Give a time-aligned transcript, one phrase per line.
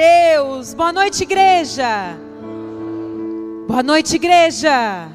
[0.00, 0.72] Deus.
[0.72, 2.16] Boa noite, igreja.
[3.68, 5.10] Boa noite, igreja.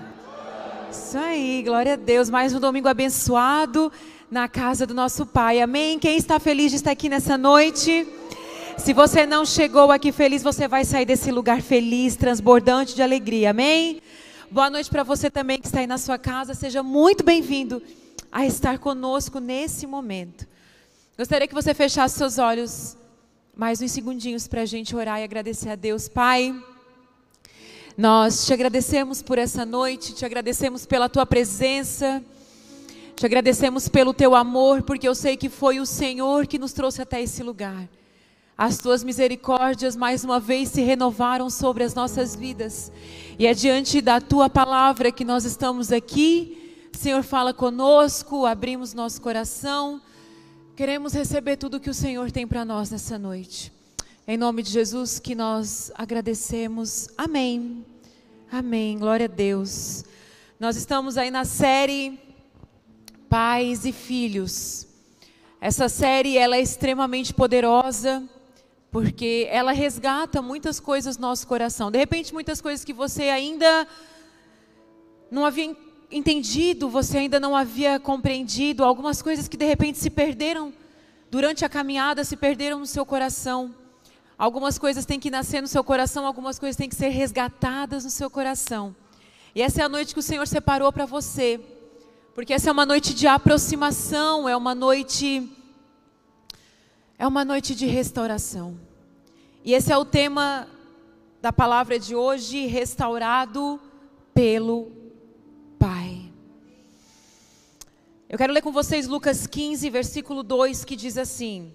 [0.92, 2.30] Isso aí, glória a Deus.
[2.30, 3.92] Mais um domingo abençoado
[4.30, 5.60] na casa do nosso Pai.
[5.60, 5.98] Amém.
[5.98, 8.08] Quem está feliz de estar aqui nessa noite?
[8.78, 13.50] Se você não chegou aqui feliz, você vai sair desse lugar feliz, transbordante de alegria.
[13.50, 14.00] Amém?
[14.52, 16.54] Boa noite para você também que está aí na sua casa.
[16.54, 17.82] Seja muito bem-vindo
[18.32, 20.46] a estar conosco nesse momento.
[21.18, 22.96] Gostaria que você fechasse seus olhos
[23.58, 26.10] mais uns segundinhos para a gente orar e agradecer a Deus.
[26.10, 26.54] Pai,
[27.98, 32.22] nós te agradecemos por essa noite, te agradecemos pela tua presença,
[33.16, 37.02] te agradecemos pelo teu amor, porque eu sei que foi o Senhor que nos trouxe
[37.02, 37.88] até esse lugar.
[38.58, 42.92] As tuas misericórdias mais uma vez se renovaram sobre as nossas vidas.
[43.40, 46.76] E é diante da tua palavra que nós estamos aqui.
[46.92, 50.02] Senhor, fala conosco, abrimos nosso coração.
[50.76, 53.72] Queremos receber tudo que o Senhor tem para nós nessa noite.
[54.28, 57.08] Em nome de Jesus que nós agradecemos.
[57.18, 57.86] Amém.
[58.52, 59.00] Amém.
[59.00, 60.04] Glória a Deus.
[60.60, 62.20] Nós estamos aí na série
[63.30, 64.86] Pais e Filhos.
[65.62, 68.22] Essa série ela é extremamente poderosa
[68.92, 71.90] porque ela resgata muitas coisas no nosso coração.
[71.90, 73.88] De repente, muitas coisas que você ainda
[75.32, 75.74] não havia
[76.12, 80.74] entendido, você ainda não havia compreendido, algumas coisas que de repente se perderam
[81.30, 83.74] durante a caminhada, se perderam no seu coração.
[84.38, 88.10] Algumas coisas têm que nascer no seu coração, algumas coisas têm que ser resgatadas no
[88.10, 88.96] seu coração.
[89.54, 91.60] E essa é a noite que o Senhor separou para você,
[92.34, 95.50] porque essa é uma noite de aproximação, é uma noite
[97.18, 98.78] é uma noite de restauração.
[99.64, 100.68] E esse é o tema
[101.42, 103.80] da palavra de hoje, restaurado
[104.34, 105.05] pelo
[108.36, 111.74] Eu quero ler com vocês Lucas 15, versículo 2, que diz assim: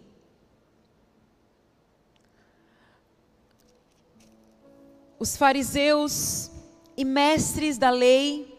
[5.18, 6.50] Os fariseus
[6.98, 8.58] e mestres da lei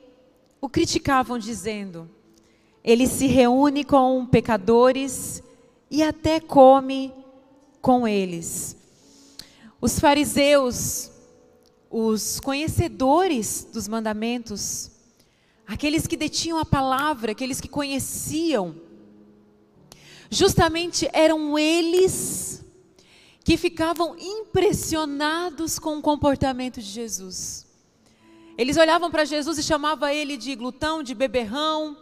[0.59, 2.09] o criticavam, dizendo:
[2.84, 5.44] Ele se reúne com pecadores
[5.88, 7.14] e até come
[7.84, 8.76] com eles.
[9.80, 11.12] Os fariseus,
[11.88, 14.91] os conhecedores dos mandamentos,
[15.72, 18.76] aqueles que detinham a palavra, aqueles que conheciam,
[20.30, 22.62] justamente eram eles
[23.42, 27.66] que ficavam impressionados com o comportamento de Jesus.
[28.58, 31.98] Eles olhavam para Jesus e chamavam ele de glutão, de beberrão.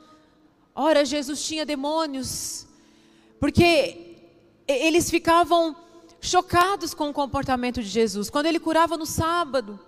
[0.74, 2.66] Ora, Jesus tinha demônios.
[3.40, 4.18] Porque
[4.68, 5.75] eles ficavam
[6.19, 8.31] chocados com o comportamento de Jesus.
[8.31, 9.80] Quando ele curava no sábado,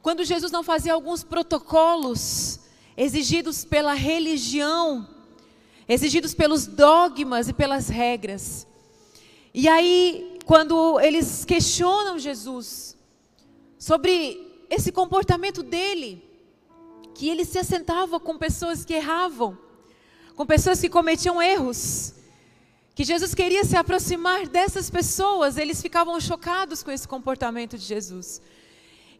[0.00, 2.60] quando Jesus não fazia alguns protocolos
[2.98, 5.08] exigidos pela religião,
[5.88, 8.66] exigidos pelos dogmas e pelas regras.
[9.54, 12.96] E aí, quando eles questionam Jesus
[13.78, 16.20] sobre esse comportamento dele,
[17.14, 19.56] que ele se assentava com pessoas que erravam,
[20.34, 22.14] com pessoas que cometiam erros,
[22.96, 28.42] que Jesus queria se aproximar dessas pessoas, eles ficavam chocados com esse comportamento de Jesus.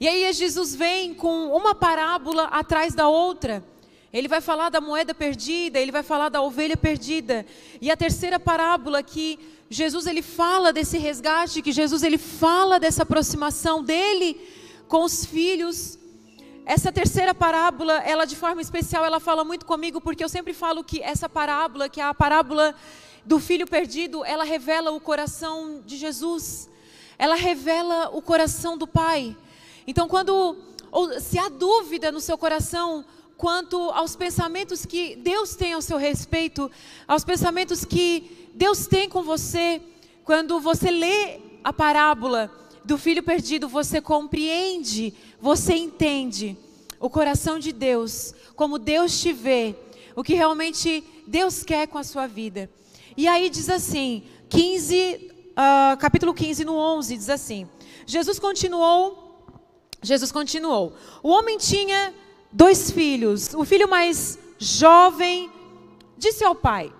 [0.00, 3.64] E aí Jesus vem com uma parábola atrás da outra.
[4.12, 7.44] Ele vai falar da moeda perdida, ele vai falar da ovelha perdida.
[7.80, 9.38] E a terceira parábola que
[9.68, 14.40] Jesus ele fala desse resgate, que Jesus ele fala dessa aproximação dele
[14.86, 15.98] com os filhos.
[16.64, 20.84] Essa terceira parábola, ela de forma especial, ela fala muito comigo porque eu sempre falo
[20.84, 22.74] que essa parábola, que é a parábola
[23.24, 26.70] do filho perdido, ela revela o coração de Jesus.
[27.18, 29.36] Ela revela o coração do Pai.
[29.88, 30.54] Então, quando
[30.92, 33.02] ou, se há dúvida no seu coração
[33.38, 36.70] quanto aos pensamentos que Deus tem ao seu respeito,
[37.06, 39.80] aos pensamentos que Deus tem com você,
[40.24, 42.52] quando você lê a parábola
[42.84, 46.54] do filho perdido, você compreende, você entende
[47.00, 49.74] o coração de Deus, como Deus te vê,
[50.14, 52.68] o que realmente Deus quer com a sua vida.
[53.16, 57.66] E aí diz assim, 15, uh, ah, capítulo 15, no 11, diz assim:
[58.04, 59.27] Jesus continuou,
[60.02, 60.94] Jesus continuou.
[61.22, 62.14] O homem tinha
[62.52, 63.52] dois filhos.
[63.54, 65.50] O filho mais jovem
[66.16, 66.92] disse ao pai: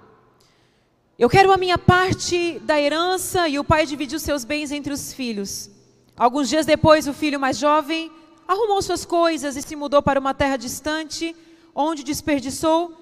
[1.19, 5.13] Eu quero a minha parte da herança, e o pai dividiu seus bens entre os
[5.13, 5.71] filhos.
[6.17, 8.11] Alguns dias depois, o filho mais jovem
[8.47, 11.37] arrumou suas coisas e se mudou para uma terra distante,
[11.75, 12.93] onde desperdiçou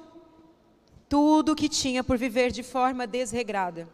[1.09, 3.89] tudo o que tinha por viver de forma desregrada.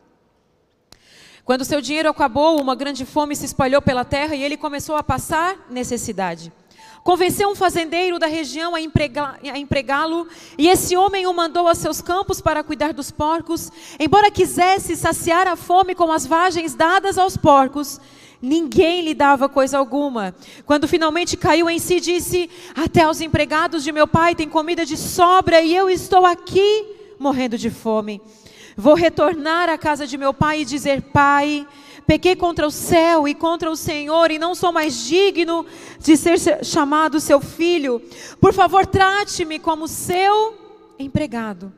[1.45, 5.03] Quando seu dinheiro acabou, uma grande fome se espalhou pela terra e ele começou a
[5.03, 6.53] passar necessidade.
[7.03, 12.41] Convenceu um fazendeiro da região a empregá-lo, e esse homem o mandou a seus campos
[12.41, 13.73] para cuidar dos porcos.
[13.99, 18.01] Embora quisesse saciar a fome com as vagens dadas aos porcos,
[18.41, 20.33] ninguém lhe dava coisa alguma.
[20.65, 24.97] Quando finalmente caiu em si, disse: Até os empregados de meu pai têm comida de
[24.97, 26.87] sobra e eu estou aqui
[27.19, 28.23] morrendo de fome.
[28.77, 31.67] Vou retornar à casa de meu pai e dizer: Pai,
[32.07, 35.67] pequei contra o céu e contra o Senhor e não sou mais digno
[35.99, 38.01] de ser chamado seu filho.
[38.41, 40.55] Por favor, trate-me como seu
[40.99, 41.73] empregado.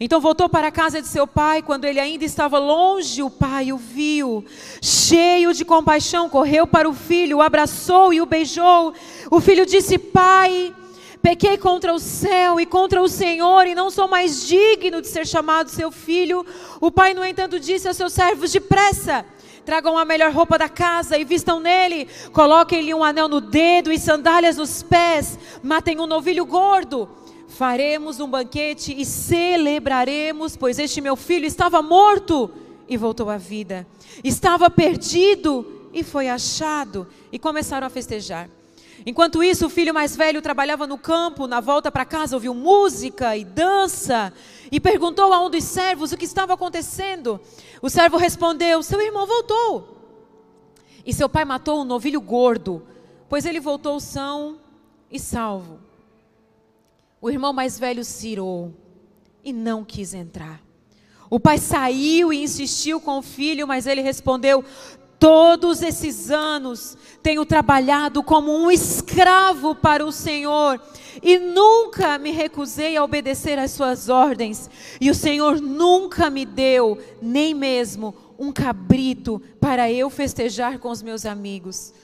[0.00, 3.72] Então voltou para a casa de seu pai, quando ele ainda estava longe, o pai
[3.72, 4.44] o viu,
[4.80, 8.94] cheio de compaixão, correu para o filho, o abraçou e o beijou.
[9.30, 10.74] O filho disse: Pai,
[11.22, 15.26] pequei contra o céu e contra o Senhor, e não sou mais digno de ser
[15.26, 16.44] chamado seu filho.
[16.80, 19.24] O pai, no entanto, disse a seus servos: Depressa,
[19.64, 23.98] tragam a melhor roupa da casa e vistam nele, coloquem-lhe um anel no dedo e
[23.98, 27.08] sandálias nos pés, matem um novilho gordo.
[27.48, 32.50] Faremos um banquete e celebraremos, pois este meu filho estava morto
[32.88, 33.86] e voltou à vida,
[34.24, 38.48] estava perdido e foi achado, e começaram a festejar.
[39.04, 43.36] Enquanto isso, o filho mais velho trabalhava no campo, na volta para casa ouviu música
[43.36, 44.32] e dança,
[44.70, 47.40] e perguntou a um dos servos o que estava acontecendo.
[47.80, 49.98] O servo respondeu: Seu irmão voltou.
[51.04, 52.86] E seu pai matou um novilho gordo,
[53.28, 54.58] pois ele voltou são
[55.10, 55.80] e salvo.
[57.20, 58.72] O irmão mais velho cirou
[59.44, 60.60] e não quis entrar.
[61.28, 64.64] O pai saiu e insistiu com o filho, mas ele respondeu:
[65.22, 70.80] Todos esses anos tenho trabalhado como um escravo para o Senhor
[71.22, 74.68] e nunca me recusei a obedecer às suas ordens.
[75.00, 81.04] E o Senhor nunca me deu nem mesmo um cabrito para eu festejar com os
[81.04, 81.94] meus amigos.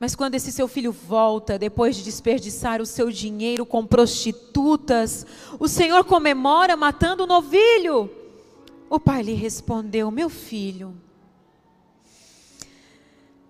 [0.00, 5.26] Mas quando esse seu filho volta, depois de desperdiçar o seu dinheiro com prostitutas,
[5.60, 8.10] o Senhor comemora matando o um novilho.
[8.88, 11.03] O pai lhe respondeu: Meu filho,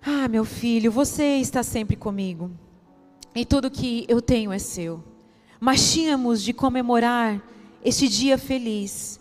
[0.07, 2.51] ah, meu filho, você está sempre comigo,
[3.35, 5.03] e tudo que eu tenho é seu.
[5.59, 7.43] Mas tínhamos de comemorar
[7.83, 9.19] este dia feliz,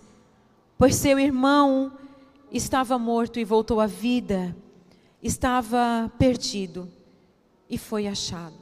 [0.78, 1.94] pois seu irmão
[2.52, 4.56] estava morto e voltou à vida,
[5.22, 6.92] estava perdido
[7.70, 8.56] e foi achado.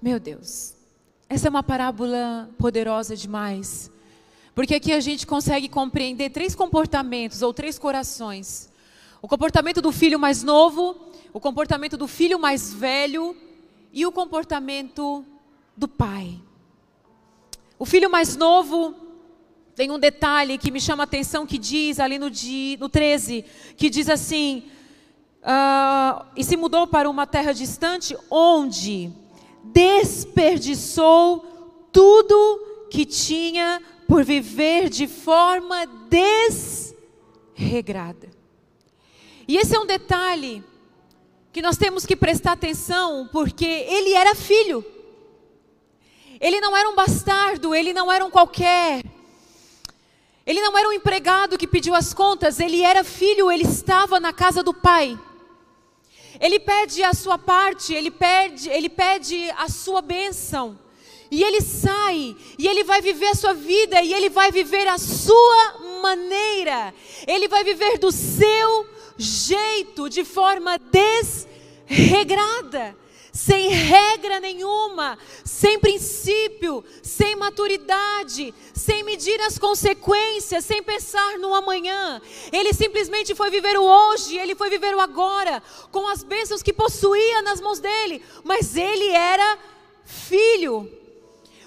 [0.00, 0.74] Meu Deus,
[1.28, 3.90] essa é uma parábola poderosa demais,
[4.54, 8.70] porque aqui a gente consegue compreender três comportamentos ou três corações:
[9.20, 10.96] o comportamento do filho mais novo,
[11.32, 13.36] o comportamento do filho mais velho
[13.92, 15.24] e o comportamento
[15.76, 16.40] do pai.
[17.78, 18.94] O filho mais novo
[19.74, 22.30] tem um detalhe que me chama a atenção que diz ali no,
[22.78, 23.44] no 13,
[23.76, 24.64] que diz assim:
[25.42, 29.12] uh, e se mudou para uma terra distante, onde
[29.64, 31.44] desperdiçou
[31.92, 35.84] tudo que tinha por viver de forma
[37.48, 38.35] desregrada.
[39.48, 40.64] E esse é um detalhe
[41.52, 44.84] que nós temos que prestar atenção, porque ele era filho.
[46.40, 49.04] Ele não era um bastardo, ele não era um qualquer.
[50.44, 54.32] Ele não era um empregado que pediu as contas, ele era filho, ele estava na
[54.32, 55.18] casa do pai.
[56.40, 60.78] Ele pede a sua parte, ele pede, ele pede a sua bênção.
[61.30, 64.98] E ele sai, e ele vai viver a sua vida, e ele vai viver a
[64.98, 66.94] sua maneira.
[67.26, 68.86] Ele vai viver do seu
[69.18, 70.78] jeito, de forma
[71.88, 72.96] desregrada
[73.36, 82.20] sem regra nenhuma, sem princípio, sem maturidade, sem medir as consequências, sem pensar no amanhã.
[82.50, 86.72] Ele simplesmente foi viver o hoje, ele foi viver o agora, com as bênçãos que
[86.72, 89.58] possuía nas mãos dele, mas ele era
[90.04, 90.90] filho.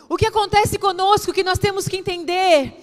[0.10, 2.74] O que acontece conosco que nós temos que entender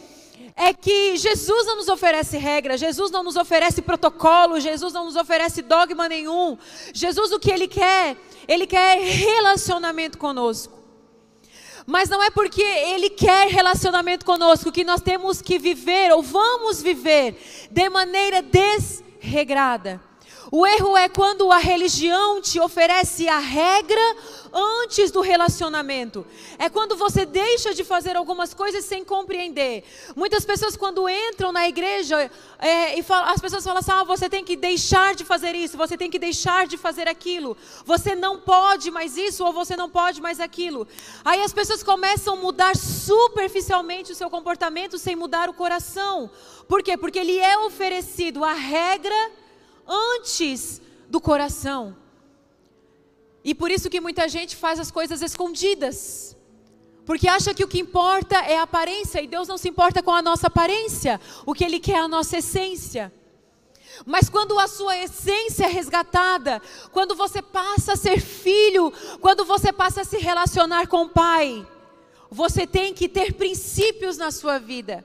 [0.56, 5.14] é que Jesus não nos oferece regra, Jesus não nos oferece protocolo, Jesus não nos
[5.14, 6.56] oferece dogma nenhum.
[6.94, 8.16] Jesus o que ele quer?
[8.48, 10.74] Ele quer relacionamento conosco.
[11.86, 16.82] Mas não é porque ele quer relacionamento conosco que nós temos que viver ou vamos
[16.82, 17.36] viver
[17.70, 20.05] de maneira desregrada.
[20.50, 24.16] O erro é quando a religião te oferece a regra
[24.52, 26.24] antes do relacionamento.
[26.58, 29.82] É quando você deixa de fazer algumas coisas sem compreender.
[30.14, 34.28] Muitas pessoas, quando entram na igreja, é, e falam, as pessoas falam assim: ah, você
[34.28, 38.38] tem que deixar de fazer isso, você tem que deixar de fazer aquilo, você não
[38.38, 40.86] pode mais isso ou você não pode mais aquilo.
[41.24, 46.30] Aí as pessoas começam a mudar superficialmente o seu comportamento sem mudar o coração.
[46.68, 46.96] Por quê?
[46.96, 49.16] Porque ele é oferecido a regra
[49.86, 51.96] antes do coração.
[53.44, 56.36] E por isso que muita gente faz as coisas escondidas.
[57.04, 60.10] Porque acha que o que importa é a aparência e Deus não se importa com
[60.10, 61.20] a nossa aparência.
[61.46, 63.12] O que Ele quer é a nossa essência.
[64.04, 69.72] Mas quando a sua essência é resgatada, quando você passa a ser filho, quando você
[69.72, 71.66] passa a se relacionar com o Pai,
[72.28, 75.04] você tem que ter princípios na sua vida.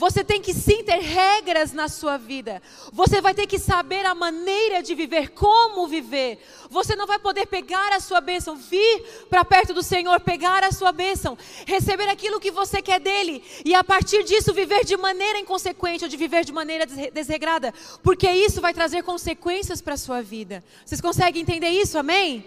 [0.00, 2.62] Você tem que sim ter regras na sua vida.
[2.90, 6.38] Você vai ter que saber a maneira de viver, como viver.
[6.70, 10.72] Você não vai poder pegar a sua bênção, vir para perto do Senhor, pegar a
[10.72, 15.38] sua bênção, receber aquilo que você quer dele e a partir disso viver de maneira
[15.38, 20.22] inconsequente ou de viver de maneira desregrada, porque isso vai trazer consequências para a sua
[20.22, 20.64] vida.
[20.82, 21.98] Vocês conseguem entender isso?
[21.98, 22.46] Amém?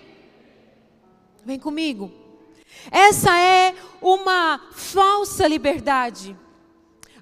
[1.45, 2.11] Vem comigo.
[2.89, 6.35] Essa é uma falsa liberdade.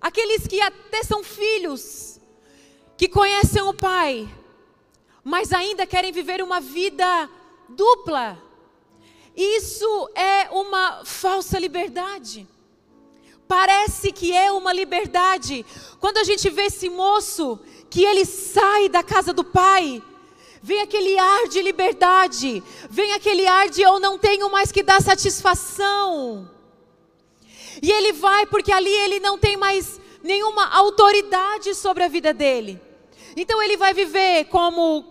[0.02, 2.20] Aqueles que até são filhos,
[2.98, 4.28] que conhecem o Pai,
[5.24, 7.30] mas ainda querem viver uma vida
[7.70, 8.42] dupla.
[9.36, 12.48] Isso é uma falsa liberdade.
[13.48, 15.66] Parece que é uma liberdade.
[16.00, 20.02] Quando a gente vê esse moço, que ele sai da casa do pai,
[20.62, 25.02] vem aquele ar de liberdade, vem aquele ar de eu não tenho mais que dar
[25.02, 26.50] satisfação.
[27.82, 32.80] E ele vai porque ali ele não tem mais nenhuma autoridade sobre a vida dele.
[33.36, 35.06] Então ele vai viver como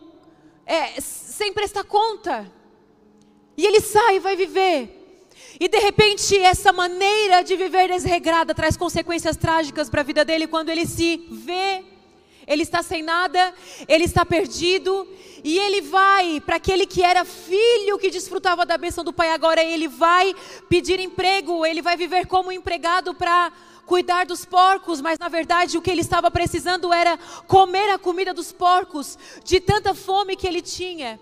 [0.65, 2.50] é, sem prestar conta.
[3.57, 4.97] E ele sai e vai viver.
[5.59, 10.47] E de repente essa maneira de viver desregrada traz consequências trágicas para a vida dele
[10.47, 11.85] quando ele se vê
[12.50, 13.54] ele está sem nada,
[13.87, 15.07] ele está perdido,
[15.45, 19.62] e ele vai para aquele que era filho que desfrutava da bênção do pai, agora
[19.62, 20.35] ele vai
[20.69, 23.52] pedir emprego, ele vai viver como empregado para
[23.87, 27.16] cuidar dos porcos, mas na verdade o que ele estava precisando era
[27.47, 31.21] comer a comida dos porcos, de tanta fome que ele tinha.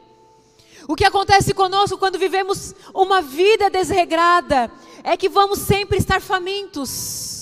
[0.88, 4.72] O que acontece conosco quando vivemos uma vida desregrada
[5.04, 7.37] é que vamos sempre estar famintos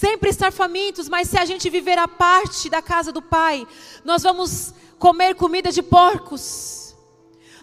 [0.00, 3.68] sempre estar famintos, mas se a gente viver a parte da casa do Pai,
[4.02, 6.94] nós vamos comer comida de porcos,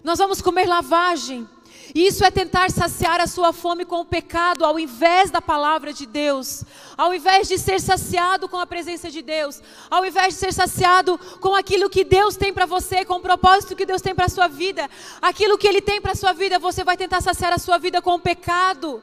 [0.04, 1.48] nós vamos comer lavagem.
[1.92, 6.06] Isso é tentar saciar a sua fome com o pecado, ao invés da palavra de
[6.06, 6.62] Deus,
[6.96, 11.18] ao invés de ser saciado com a presença de Deus, ao invés de ser saciado
[11.40, 14.28] com aquilo que Deus tem para você, com o propósito que Deus tem para a
[14.28, 14.88] sua vida,
[15.20, 18.00] aquilo que Ele tem para a sua vida, você vai tentar saciar a sua vida
[18.00, 19.02] com o pecado.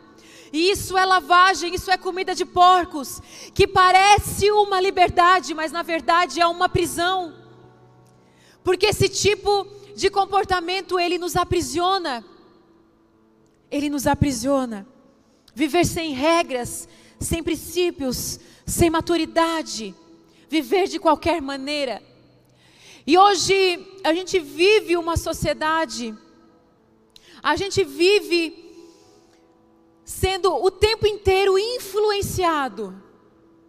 [0.56, 3.22] Isso é lavagem, isso é comida de porcos,
[3.54, 7.36] que parece uma liberdade, mas na verdade é uma prisão.
[8.64, 12.24] Porque esse tipo de comportamento ele nos aprisiona.
[13.70, 14.88] Ele nos aprisiona.
[15.54, 16.88] Viver sem regras,
[17.20, 19.94] sem princípios, sem maturidade,
[20.50, 22.02] viver de qualquer maneira.
[23.06, 26.16] E hoje a gente vive uma sociedade,
[27.44, 28.65] a gente vive
[30.06, 32.96] sendo o tempo inteiro influenciado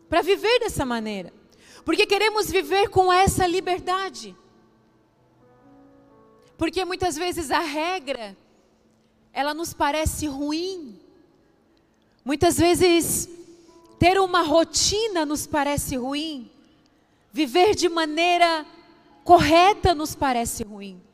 [0.08, 1.32] para viver dessa maneira.
[1.84, 4.36] Porque queremos viver com essa liberdade.
[6.58, 8.36] Porque muitas vezes a regra
[9.32, 11.00] ela nos parece ruim.
[12.24, 13.28] Muitas vezes
[13.98, 16.50] ter uma rotina nos parece ruim.
[17.32, 18.66] Viver de maneira
[19.24, 21.05] correta nos parece ruim.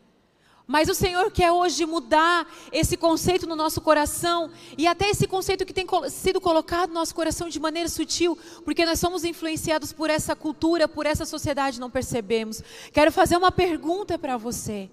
[0.66, 5.66] Mas o Senhor quer hoje mudar esse conceito no nosso coração e até esse conceito
[5.66, 10.08] que tem sido colocado no nosso coração de maneira sutil, porque nós somos influenciados por
[10.08, 12.62] essa cultura, por essa sociedade, não percebemos.
[12.92, 14.88] Quero fazer uma pergunta para você: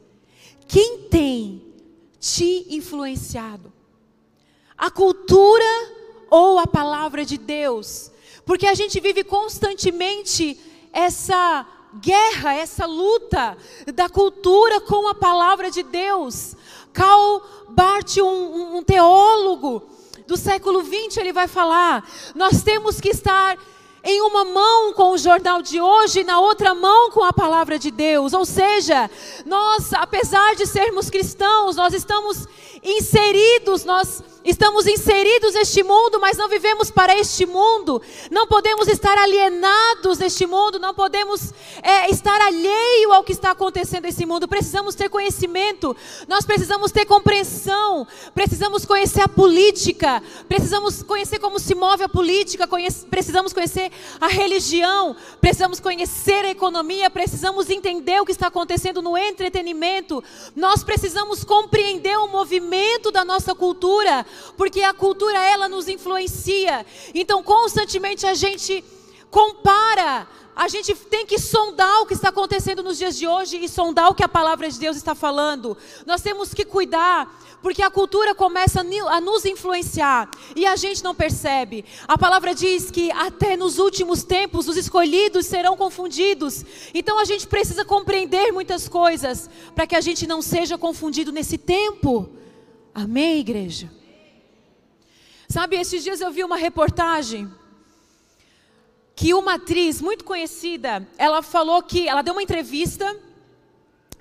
[0.68, 1.64] quem tem
[2.20, 3.72] te influenciado?
[4.78, 5.66] A cultura
[6.30, 8.12] ou a palavra de Deus?
[8.46, 10.60] Porque a gente vive constantemente
[10.92, 13.58] essa guerra, essa luta
[13.94, 16.56] da cultura com a palavra de Deus.
[16.94, 19.84] Karl Barth, um, um teólogo
[20.28, 23.58] do século XX, ele vai falar: nós temos que estar
[24.04, 27.78] em uma mão com o jornal de hoje e na outra mão com a palavra
[27.78, 28.34] de Deus.
[28.34, 29.10] Ou seja,
[29.46, 32.48] nós, apesar de sermos cristãos, nós estamos
[32.84, 38.02] inseridos, nós Estamos inseridos neste mundo, mas não vivemos para este mundo.
[38.32, 44.04] Não podemos estar alienados neste mundo, não podemos é, estar alheio ao que está acontecendo
[44.04, 44.48] nesse mundo.
[44.48, 45.96] Precisamos ter conhecimento,
[46.28, 52.66] nós precisamos ter compreensão, precisamos conhecer a política, precisamos conhecer como se move a política,
[52.66, 59.02] conhece, precisamos conhecer a religião, precisamos conhecer a economia, precisamos entender o que está acontecendo
[59.02, 60.24] no entretenimento.
[60.56, 62.69] Nós precisamos compreender o movimento
[63.12, 64.26] da nossa cultura
[64.58, 66.86] porque a cultura ela nos influencia.
[67.14, 68.84] Então, constantemente a gente
[69.30, 70.28] compara.
[70.56, 74.10] A gente tem que sondar o que está acontecendo nos dias de hoje e sondar
[74.10, 75.78] o que a palavra de Deus está falando.
[76.06, 81.16] Nós temos que cuidar, porque a cultura começa a nos influenciar e a gente não
[81.16, 81.86] percebe.
[82.06, 86.66] A palavra diz que até nos últimos tempos os escolhidos serão confundidos.
[86.94, 91.58] Então a gente precisa compreender muitas coisas para que a gente não seja confundido nesse
[91.58, 92.30] tempo.
[92.94, 93.92] Amém, igreja?
[95.48, 97.52] Sabe, esses dias eu vi uma reportagem
[99.16, 103.20] que uma atriz muito conhecida, ela falou que ela deu uma entrevista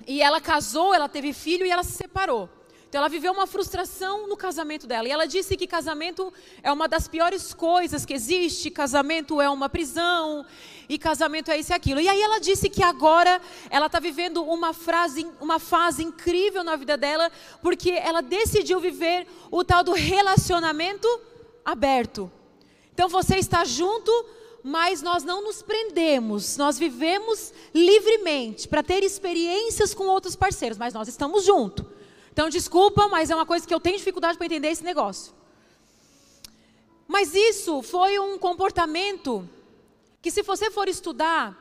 [0.05, 2.49] e ela casou, ela teve filho e ela se separou.
[2.89, 5.07] Então ela viveu uma frustração no casamento dela.
[5.07, 9.69] E ela disse que casamento é uma das piores coisas que existe, casamento é uma
[9.69, 10.43] prisão,
[10.89, 12.01] e casamento é isso e aquilo.
[12.01, 16.75] E aí ela disse que agora ela está vivendo uma, frase, uma fase incrível na
[16.75, 17.31] vida dela,
[17.61, 21.07] porque ela decidiu viver o tal do relacionamento
[21.63, 22.31] aberto.
[22.91, 24.11] Então você está junto
[24.61, 30.93] mas nós não nos prendemos, nós vivemos livremente para ter experiências com outros parceiros, mas
[30.93, 31.85] nós estamos juntos.
[32.39, 35.33] Então, desculpa, mas é uma coisa que eu tenho dificuldade para entender esse negócio.
[37.05, 39.45] Mas isso foi um comportamento
[40.21, 41.53] que, se você for estudar,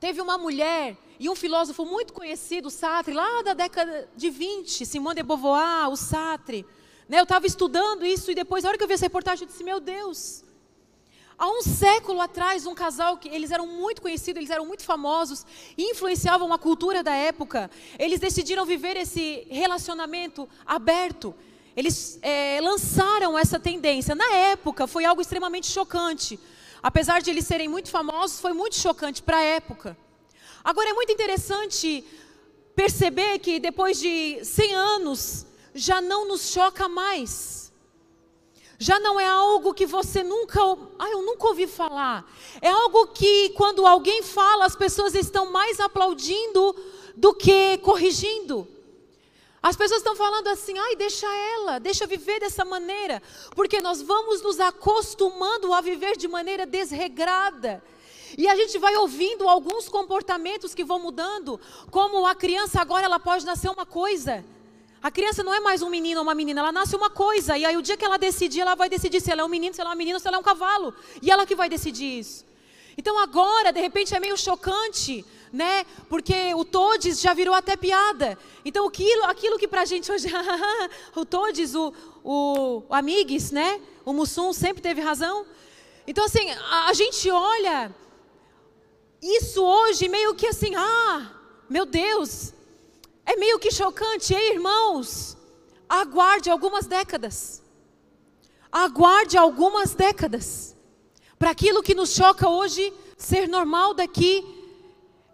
[0.00, 5.16] teve uma mulher e um filósofo muito conhecido, Sartre, lá da década de 20, Simone
[5.16, 6.64] de Beauvoir, o Sartre.
[7.06, 9.46] Né, eu estava estudando isso e depois, na hora que eu vi essa reportagem, eu
[9.46, 10.42] disse: Meu Deus,
[11.38, 15.44] Há um século atrás, um casal que eles eram muito conhecidos, eles eram muito famosos,
[15.76, 17.70] influenciavam a cultura da época.
[17.98, 21.34] Eles decidiram viver esse relacionamento aberto.
[21.76, 24.14] Eles é, lançaram essa tendência.
[24.14, 26.40] Na época, foi algo extremamente chocante.
[26.82, 29.94] Apesar de eles serem muito famosos, foi muito chocante para a época.
[30.64, 32.02] Agora, é muito interessante
[32.74, 37.65] perceber que depois de 100 anos, já não nos choca mais
[38.78, 40.60] já não é algo que você nunca,
[40.98, 42.30] ah, eu nunca ouvi falar.
[42.60, 46.74] É algo que quando alguém fala, as pessoas estão mais aplaudindo
[47.16, 48.68] do que corrigindo.
[49.62, 53.20] As pessoas estão falando assim, ai, deixa ela, deixa viver dessa maneira,
[53.54, 57.82] porque nós vamos nos acostumando a viver de maneira desregrada.
[58.38, 61.58] E a gente vai ouvindo alguns comportamentos que vão mudando,
[61.90, 64.44] como a criança agora ela pode nascer uma coisa,
[65.06, 67.56] a criança não é mais um menino ou uma menina, ela nasce uma coisa.
[67.56, 69.72] E aí o dia que ela decidir, ela vai decidir se ela é um menino,
[69.72, 70.92] se ela é uma menina, se ela é um cavalo.
[71.22, 72.44] E ela que vai decidir isso.
[72.98, 75.86] Então agora, de repente, é meio chocante, né?
[76.08, 78.36] Porque o Todes já virou até piada.
[78.64, 80.26] Então aquilo, aquilo que pra gente hoje,
[81.14, 83.80] o Todes, o, o, o Amigues, né?
[84.04, 85.46] O Mussum sempre teve razão.
[86.04, 87.94] Então assim, a, a gente olha
[89.22, 91.30] isso hoje meio que assim, ah,
[91.70, 92.52] meu Deus,
[93.26, 95.36] é meio que chocante, ei irmãos.
[95.88, 97.62] Aguarde algumas décadas.
[98.70, 100.76] Aguarde algumas décadas.
[101.38, 104.44] Para aquilo que nos choca hoje ser normal daqui.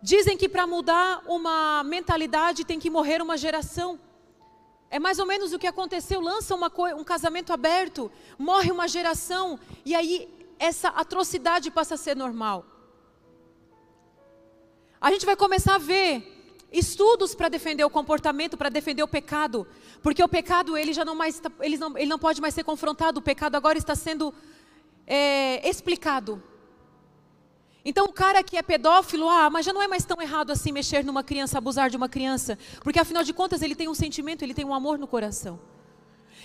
[0.03, 4.01] Dizem que para mudar uma mentalidade tem que morrer uma geração.
[4.91, 6.21] É mais ou menos o que aconteceu.
[6.21, 10.29] Lança um casamento aberto, morre uma geração, e aí
[10.59, 12.65] essa atrocidade passa a ser normal.
[15.01, 16.42] A gente vai começar a ver
[16.73, 19.67] estudos para defender o comportamento, para defender o pecado,
[20.03, 23.21] porque o pecado ele já não mais ele não, ele não pode mais ser confrontado,
[23.21, 24.33] o pecado agora está sendo
[25.07, 26.43] é, explicado.
[27.85, 30.73] Então o cara que é pedófilo, ah, mas já não é mais tão errado assim
[30.73, 34.43] mexer numa criança, abusar de uma criança, porque afinal de contas ele tem um sentimento,
[34.43, 35.61] ele tem um amor no coração.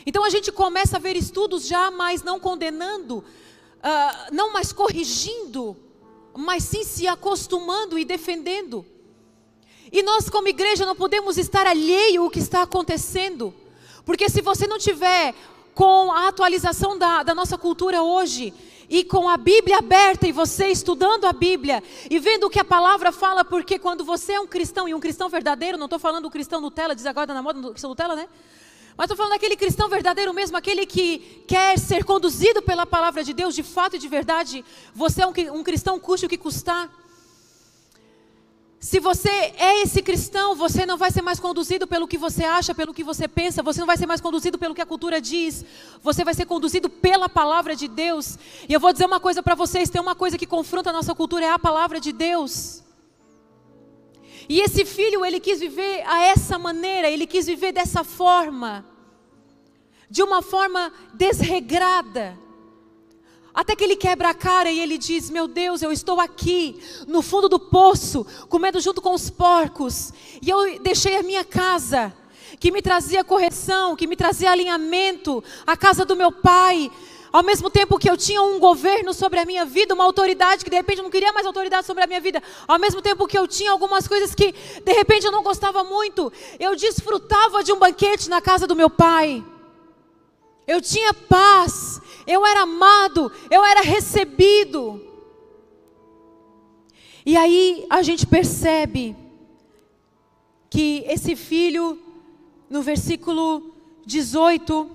[0.06, 5.78] Então a gente começa a ver estudos já mais não condenando, uh, não mais corrigindo,
[6.36, 8.86] mas sim se acostumando e defendendo.
[9.91, 13.54] E nós, como igreja, não podemos estar alheio ao que está acontecendo,
[14.06, 15.34] porque se você não tiver
[15.73, 18.54] com a atualização da, da nossa cultura hoje,
[18.89, 22.65] e com a Bíblia aberta e você estudando a Bíblia e vendo o que a
[22.65, 26.23] palavra fala, porque quando você é um cristão e um cristão verdadeiro, não estou falando
[26.23, 28.28] do cristão Nutella, diz agora na moda do cristão Nutella, né?
[28.95, 33.32] Mas estou falando daquele cristão verdadeiro mesmo, aquele que quer ser conduzido pela palavra de
[33.32, 34.65] Deus de fato e de verdade.
[34.95, 36.89] Você é um, um cristão, custe o que custar.
[38.80, 42.76] Se você é esse cristão, você não vai ser mais conduzido pelo que você acha,
[42.76, 45.66] pelo que você pensa, você não vai ser mais conduzido pelo que a cultura diz,
[46.02, 48.38] você vai ser conduzido pela palavra de Deus.
[48.70, 51.16] E eu vou dizer uma coisa para vocês: tem uma coisa que confronta a nossa
[51.16, 52.84] cultura, é a palavra de Deus.
[54.48, 58.86] E esse filho, ele quis viver a essa maneira, ele quis viver dessa forma,
[60.10, 62.38] de uma forma desregrada.
[63.58, 67.24] Até que ele quebra a cara e ele diz: Meu Deus, eu estou aqui, no
[67.24, 72.13] fundo do poço, comendo junto com os porcos, e eu deixei a minha casa,
[72.60, 76.91] que me trazia correção, que me trazia alinhamento, a casa do meu pai,
[77.32, 80.70] Ao mesmo tempo que eu tinha um governo sobre a minha vida, uma autoridade que
[80.70, 83.38] de repente eu não queria mais autoridade sobre a minha vida, ao mesmo tempo que
[83.38, 87.80] eu tinha algumas coisas que de repente eu não gostava muito, eu desfrutava de um
[87.80, 89.43] banquete na casa do meu pai.
[90.65, 95.02] Eu tinha paz, eu era amado, eu era recebido.
[97.26, 99.16] E aí a gente percebe
[100.70, 101.98] que esse filho,
[102.70, 103.74] no versículo
[104.06, 104.92] 18,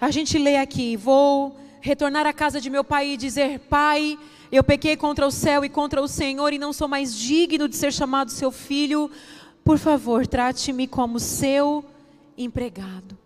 [0.00, 4.18] a gente lê aqui: Vou retornar à casa de meu pai e dizer: Pai,
[4.50, 7.76] eu pequei contra o céu e contra o Senhor e não sou mais digno de
[7.76, 9.10] ser chamado seu filho.
[9.64, 11.84] Por favor, trate-me como seu
[12.36, 13.23] empregado.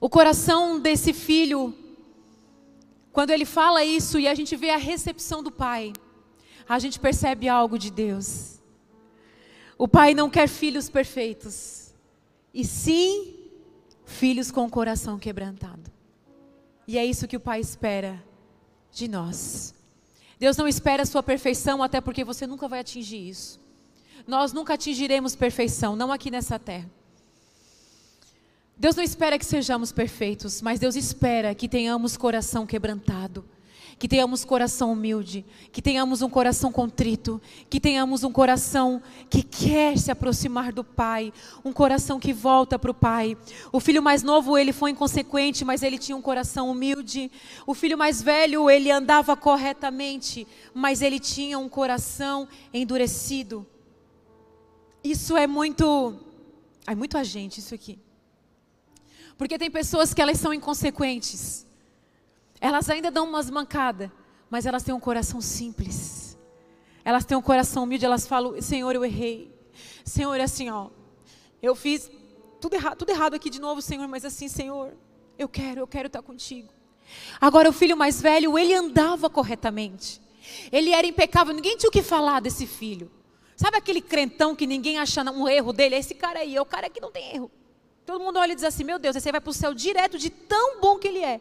[0.00, 1.74] O coração desse filho,
[3.12, 5.92] quando ele fala isso e a gente vê a recepção do pai,
[6.68, 8.60] a gente percebe algo de Deus.
[9.78, 11.94] O pai não quer filhos perfeitos,
[12.52, 13.34] e sim
[14.04, 15.90] filhos com o coração quebrantado.
[16.86, 18.22] E é isso que o pai espera
[18.92, 19.74] de nós.
[20.38, 23.60] Deus não espera a sua perfeição, até porque você nunca vai atingir isso.
[24.26, 26.90] Nós nunca atingiremos perfeição, não aqui nessa terra.
[28.76, 33.44] Deus não espera que sejamos perfeitos, mas Deus espera que tenhamos coração quebrantado
[33.98, 39.96] que tenhamos coração humilde, que tenhamos um coração contrito, que tenhamos um coração que quer
[39.96, 41.32] se aproximar do Pai,
[41.64, 43.36] um coração que volta para o Pai.
[43.72, 47.30] O filho mais novo, ele foi inconsequente, mas ele tinha um coração humilde.
[47.66, 53.66] O filho mais velho, ele andava corretamente, mas ele tinha um coração endurecido.
[55.02, 56.16] Isso é muito,
[56.86, 57.98] é muito a gente isso aqui.
[59.36, 61.66] Porque tem pessoas que elas são inconsequentes.
[62.60, 64.10] Elas ainda dão umas mancadas,
[64.48, 66.38] mas elas têm um coração simples.
[67.04, 69.54] Elas têm um coração humilde, elas falam: Senhor, eu errei.
[70.04, 70.88] Senhor, é assim, ó.
[71.62, 72.10] Eu fiz
[72.60, 74.94] tudo errado, tudo errado aqui de novo, Senhor, mas assim, Senhor,
[75.38, 76.68] eu quero, eu quero estar contigo.
[77.40, 80.20] Agora, o filho mais velho, ele andava corretamente.
[80.72, 83.10] Ele era impecável, ninguém tinha o que falar desse filho.
[83.56, 85.94] Sabe aquele crentão que ninguém acha um erro dele?
[85.94, 87.50] É esse cara aí, é o cara que não tem erro.
[88.06, 90.16] Todo mundo olha e diz assim: Meu Deus, esse aí vai para o céu direto
[90.16, 91.40] de tão bom que ele é.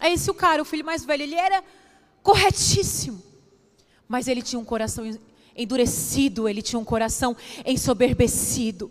[0.00, 1.24] É esse o cara, o filho mais velho.
[1.24, 1.62] Ele era
[2.22, 3.20] corretíssimo.
[4.06, 5.04] Mas ele tinha um coração
[5.56, 8.90] endurecido, ele tinha um coração ensoberbecido.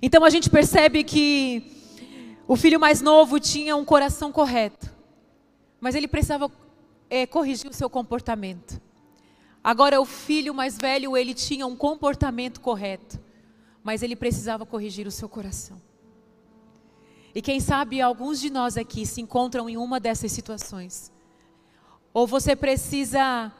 [0.00, 1.72] Então a gente percebe que
[2.46, 4.88] o filho mais novo tinha um coração correto,
[5.80, 6.52] mas ele precisava
[7.10, 8.80] é, corrigir o seu comportamento.
[9.64, 13.18] Agora o filho mais velho, ele tinha um comportamento correto,
[13.88, 15.80] mas ele precisava corrigir o seu coração.
[17.34, 21.10] E quem sabe alguns de nós aqui se encontram em uma dessas situações.
[22.12, 23.50] Ou você precisa,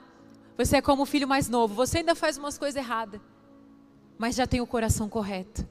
[0.54, 3.22] você é como o filho mais novo, você ainda faz umas coisas erradas,
[4.18, 5.66] mas já tem o coração correto.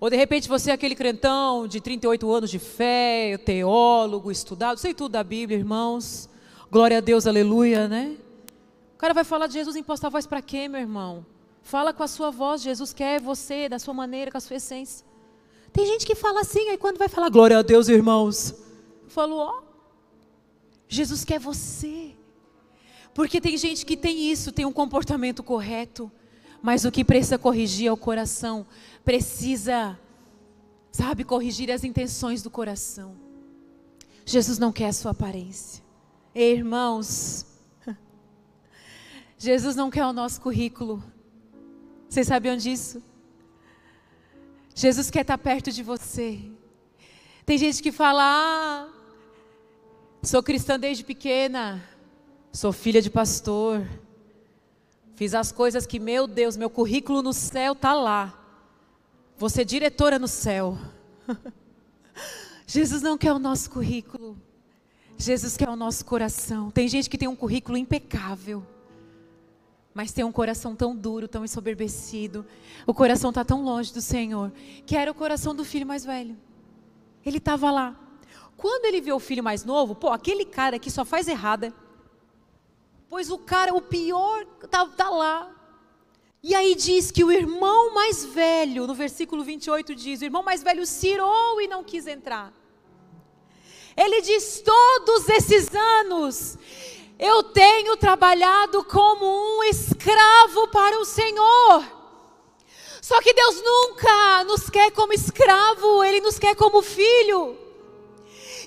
[0.00, 4.92] Ou de repente você é aquele crentão de 38 anos de fé, teólogo, estudado, sei
[4.92, 6.28] tudo da Bíblia, irmãos.
[6.68, 8.16] Glória a Deus, aleluia, né?
[8.92, 11.24] O cara vai falar de Jesus em voz para quê, meu irmão?
[11.64, 15.04] Fala com a sua voz, Jesus quer você da sua maneira, com a sua essência.
[15.72, 18.54] Tem gente que fala assim, aí quando vai falar, glória a Deus, irmãos,
[19.08, 19.62] falou, ó,
[20.86, 22.14] Jesus quer você.
[23.14, 26.12] Porque tem gente que tem isso, tem um comportamento correto,
[26.60, 28.66] mas o que precisa corrigir é o coração,
[29.02, 29.98] precisa,
[30.92, 33.16] sabe, corrigir as intenções do coração.
[34.26, 35.82] Jesus não quer a sua aparência.
[36.34, 37.46] Ei, irmãos,
[39.38, 41.02] Jesus não quer o nosso currículo.
[42.14, 43.02] Vocês sabiam disso?
[44.72, 46.40] Jesus quer estar perto de você.
[47.44, 48.88] Tem gente que fala: ah,
[50.22, 51.82] sou cristã desde pequena,
[52.52, 53.84] sou filha de pastor,
[55.16, 58.40] fiz as coisas que, meu Deus, meu currículo no céu está lá.
[59.36, 60.78] Vou ser diretora no céu.
[62.64, 64.40] Jesus não quer o nosso currículo.
[65.18, 66.70] Jesus quer o nosso coração.
[66.70, 68.64] Tem gente que tem um currículo impecável
[69.94, 72.44] mas tem um coração tão duro, tão ensoberbecido.
[72.84, 74.52] O coração está tão longe do Senhor,
[74.84, 76.36] que era o coração do filho mais velho.
[77.24, 77.96] Ele estava lá.
[78.56, 81.72] Quando ele vê o filho mais novo, pô, aquele cara que só faz errada,
[83.08, 85.54] pois o cara, o pior, está tá lá.
[86.42, 90.62] E aí diz que o irmão mais velho, no versículo 28 diz: o irmão mais
[90.62, 92.52] velho cirou e não quis entrar.
[93.96, 96.58] Ele diz: todos esses anos
[97.18, 99.24] eu tenho trabalhado como
[99.58, 101.84] um escravo para o Senhor.
[103.00, 107.58] Só que Deus nunca nos quer como escravo, Ele nos quer como filho.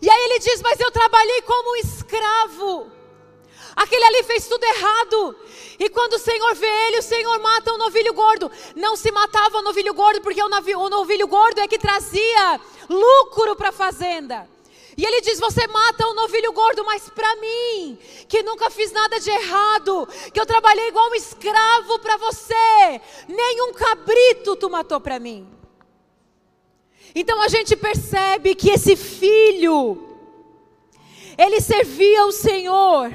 [0.02, 2.92] E aí ele diz: Mas eu trabalhei como um escravo.
[3.76, 5.36] Aquele ali fez tudo errado.
[5.80, 8.52] E quando o Senhor vê ele, o Senhor mata o novilho gordo.
[8.76, 13.70] Não se matava o novilho gordo, porque o novilho gordo é que trazia lucro para
[13.70, 14.50] a fazenda.
[14.98, 19.20] E ele diz: Você mata um novilho gordo, mas para mim, que nunca fiz nada
[19.20, 25.20] de errado, que eu trabalhei igual um escravo para você, nenhum cabrito tu matou para
[25.20, 25.48] mim.
[27.14, 30.18] Então a gente percebe que esse filho,
[31.38, 33.14] ele servia o Senhor,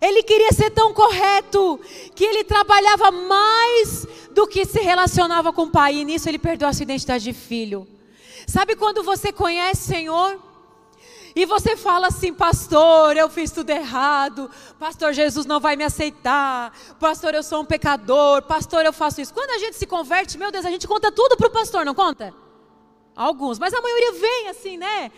[0.00, 1.80] ele queria ser tão correto,
[2.14, 6.68] que ele trabalhava mais do que se relacionava com o pai, e nisso ele perdeu
[6.68, 7.86] a sua identidade de filho.
[8.46, 10.49] Sabe quando você conhece o Senhor?
[11.34, 16.72] E você fala assim, pastor, eu fiz tudo errado, pastor, Jesus não vai me aceitar,
[16.98, 19.32] pastor, eu sou um pecador, pastor, eu faço isso.
[19.32, 21.94] Quando a gente se converte, meu Deus, a gente conta tudo para o pastor, não
[21.94, 22.34] conta?
[23.14, 25.12] Alguns, mas a maioria vem assim, né?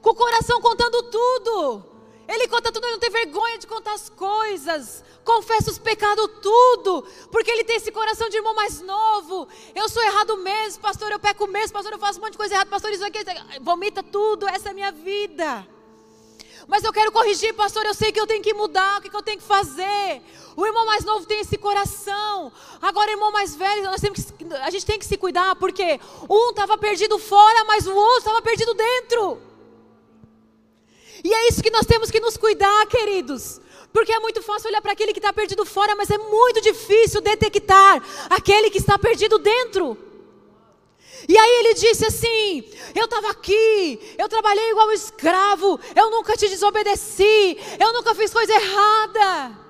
[0.00, 1.97] Com o coração contando tudo.
[2.28, 5.02] Ele conta tudo, ele não tem vergonha de contar as coisas.
[5.24, 9.48] Confessa os pecados tudo, porque ele tem esse coração de irmão mais novo.
[9.74, 12.54] Eu sou errado mesmo, pastor, eu peco mesmo, pastor, eu faço um monte de coisa
[12.54, 13.20] errada, pastor, isso aqui,
[13.62, 15.66] vomita tudo, essa é a minha vida.
[16.66, 19.16] Mas eu quero corrigir, pastor, eu sei que eu tenho que mudar, o que, que
[19.16, 20.22] eu tenho que fazer?
[20.54, 22.52] O irmão mais novo tem esse coração.
[22.82, 26.50] Agora, irmão mais velho, nós temos que, a gente tem que se cuidar, porque um
[26.50, 29.47] estava perdido fora, mas o outro estava perdido dentro.
[31.28, 33.60] E é isso que nós temos que nos cuidar, queridos.
[33.92, 37.20] Porque é muito fácil olhar para aquele que está perdido fora, mas é muito difícil
[37.20, 39.94] detectar aquele que está perdido dentro.
[41.28, 42.64] E aí ele disse assim:
[42.94, 48.32] Eu estava aqui, eu trabalhei igual um escravo, eu nunca te desobedeci, eu nunca fiz
[48.32, 49.67] coisa errada.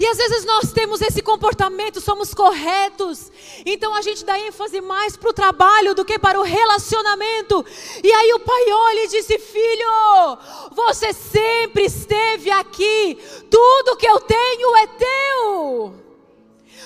[0.00, 3.30] E às vezes nós temos esse comportamento, somos corretos,
[3.66, 7.62] então a gente dá ênfase mais para o trabalho do que para o relacionamento.
[8.02, 10.38] E aí o pai olha e disse: Filho,
[10.72, 13.18] você sempre esteve aqui,
[13.50, 15.94] tudo que eu tenho é teu.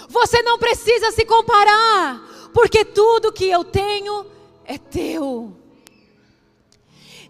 [0.09, 4.27] Você não precisa se comparar, porque tudo que eu tenho
[4.65, 5.53] é teu.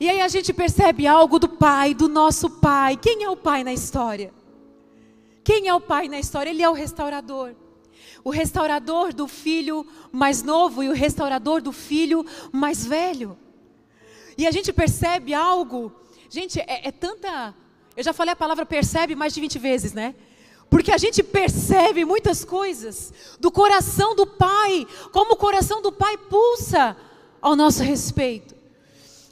[0.00, 2.96] E aí a gente percebe algo do pai, do nosso pai.
[2.96, 4.32] Quem é o pai na história?
[5.44, 6.48] Quem é o pai na história?
[6.48, 7.54] Ele é o restaurador.
[8.24, 13.36] O restaurador do filho mais novo e o restaurador do filho mais velho.
[14.38, 15.92] E a gente percebe algo,
[16.30, 17.54] gente, é, é tanta.
[17.94, 20.14] Eu já falei a palavra percebe mais de 20 vezes, né?
[20.70, 26.16] Porque a gente percebe muitas coisas do coração do pai, como o coração do pai
[26.16, 26.96] pulsa
[27.40, 28.56] ao nosso respeito.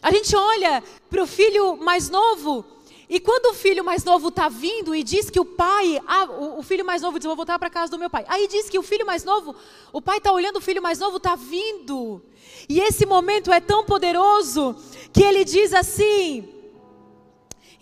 [0.03, 2.65] A gente olha para o filho mais novo
[3.09, 6.25] e quando o filho mais novo está vindo e diz que o pai, ah,
[6.57, 8.25] o, filho mais novo diz, vou voltar para casa do meu pai.
[8.29, 9.55] Aí diz que o filho mais novo,
[9.93, 12.23] o pai está olhando, o filho mais novo está vindo.
[12.69, 14.77] E esse momento é tão poderoso
[15.13, 16.52] que ele diz assim: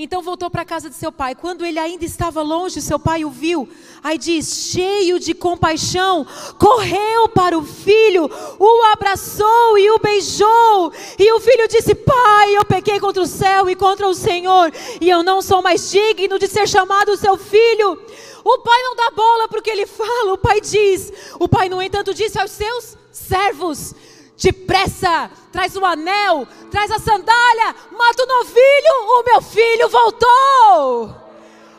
[0.02, 1.34] então voltou para a casa de seu pai.
[1.34, 3.68] Quando ele ainda estava longe, seu pai o viu.
[4.02, 6.26] Aí diz, cheio de compaixão,
[6.58, 10.90] correu para o filho, o abraçou e o beijou.
[11.18, 15.10] E o filho disse: Pai, eu pequei contra o céu e contra o Senhor, e
[15.10, 18.00] eu não sou mais digno de ser chamado seu filho.
[18.42, 21.12] O pai não dá bola para o que ele fala, o pai diz.
[21.38, 23.94] O pai, no entanto, disse aos seus servos:
[24.40, 31.14] Depressa, traz o anel, traz a sandália, mata o novilho, o meu filho voltou.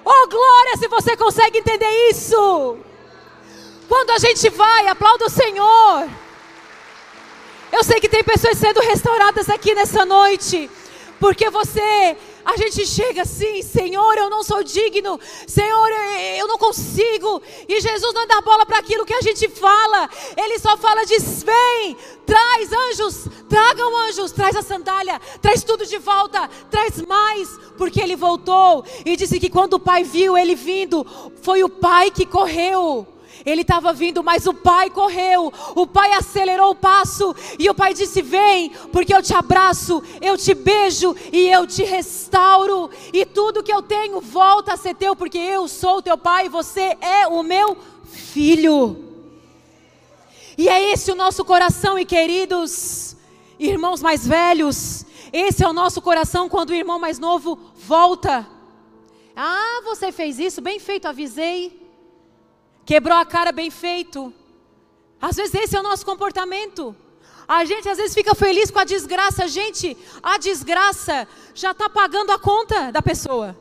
[0.06, 2.78] Oh glória, se você consegue entender isso.
[3.88, 6.08] Quando a gente vai, aplauda o Senhor.
[7.71, 10.69] Eu sei que tem pessoas sendo restauradas aqui nessa noite,
[11.19, 15.89] porque você a gente chega assim, Senhor, eu não sou digno, Senhor,
[16.38, 17.41] eu não consigo.
[17.67, 21.43] E Jesus não dá bola para aquilo que a gente fala, Ele só fala: diz,
[21.43, 28.01] vem, traz anjos, tragam anjos, traz a sandália, traz tudo de volta, traz mais, porque
[28.01, 31.06] Ele voltou e disse que quando o pai viu ele vindo,
[31.41, 33.08] foi o pai que correu.
[33.45, 35.51] Ele estava vindo, mas o pai correu.
[35.75, 37.36] O pai acelerou o passo.
[37.58, 41.84] E o pai disse: Vem, porque eu te abraço, eu te beijo e eu te
[41.84, 42.89] restauro.
[43.12, 46.45] E tudo que eu tenho volta a ser teu, porque eu sou o teu pai
[46.45, 49.12] e você é o meu filho.
[50.58, 53.15] E é esse o nosso coração, e queridos
[53.58, 58.47] irmãos mais velhos, esse é o nosso coração quando o irmão mais novo volta.
[59.36, 61.81] Ah, você fez isso, bem feito, avisei.
[62.91, 64.34] Quebrou a cara bem feito.
[65.21, 66.93] Às vezes esse é o nosso comportamento.
[67.47, 69.47] A gente às vezes fica feliz com a desgraça.
[69.47, 71.25] Gente, a desgraça
[71.56, 73.58] já está pagando a conta da pessoa.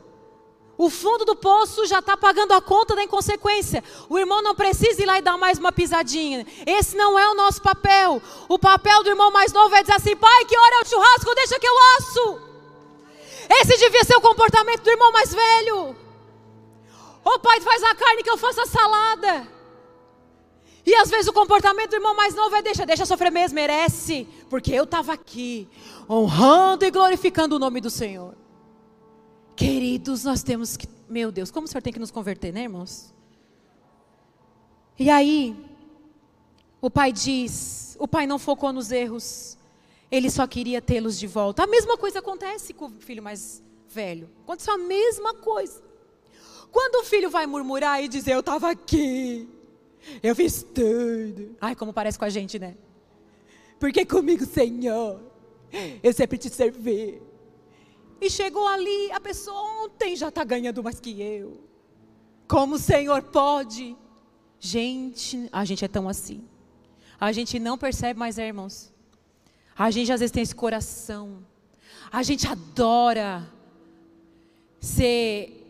[0.77, 3.81] O fundo do poço já está pagando a conta da inconsequência.
[4.09, 6.45] O irmão não precisa ir lá e dar mais uma pisadinha.
[6.67, 8.21] Esse não é o nosso papel.
[8.49, 11.35] O papel do irmão mais novo é dizer assim: pai, que hora é o churrasco?
[11.35, 12.41] Deixa que eu asso.
[13.61, 16.00] Esse devia ser o comportamento do irmão mais velho.
[17.23, 19.47] Ô pai, faz a carne que eu faça a salada.
[20.85, 24.27] E às vezes o comportamento do irmão mais novo é deixa, deixa sofrer mesmo, merece,
[24.49, 25.69] porque eu estava aqui
[26.09, 28.35] honrando e glorificando o nome do Senhor.
[29.55, 33.13] Queridos, nós temos que, meu Deus, como o Senhor tem que nos converter, né, irmãos?
[34.97, 35.55] E aí,
[36.81, 39.57] o pai diz, o pai não focou nos erros,
[40.09, 41.63] ele só queria tê-los de volta.
[41.63, 44.29] A mesma coisa acontece com o filho mais velho.
[44.43, 45.90] Aconteceu a mesma coisa.
[46.71, 49.47] Quando o filho vai murmurar e dizer, eu estava aqui,
[50.23, 51.55] eu fiz tudo.
[51.59, 52.75] Ai, como parece com a gente, né?
[53.79, 55.19] Porque comigo, Senhor,
[56.01, 57.21] eu sempre te servi.
[58.21, 61.59] E chegou ali, a pessoa ontem já está ganhando mais que eu.
[62.47, 63.97] Como o Senhor pode?
[64.59, 66.43] Gente, a gente é tão assim.
[67.19, 68.93] A gente não percebe mais, é, irmãos.
[69.75, 71.45] A gente às vezes tem esse coração.
[72.11, 73.47] A gente adora
[74.79, 75.60] ser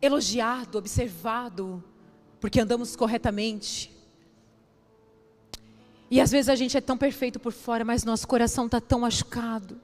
[0.00, 1.82] elogiado, observado,
[2.40, 3.90] porque andamos corretamente.
[6.10, 9.00] E às vezes a gente é tão perfeito por fora, mas nosso coração está tão
[9.00, 9.80] machucado.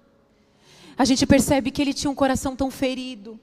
[0.99, 3.39] A gente percebe que ele tinha um coração tão ferido.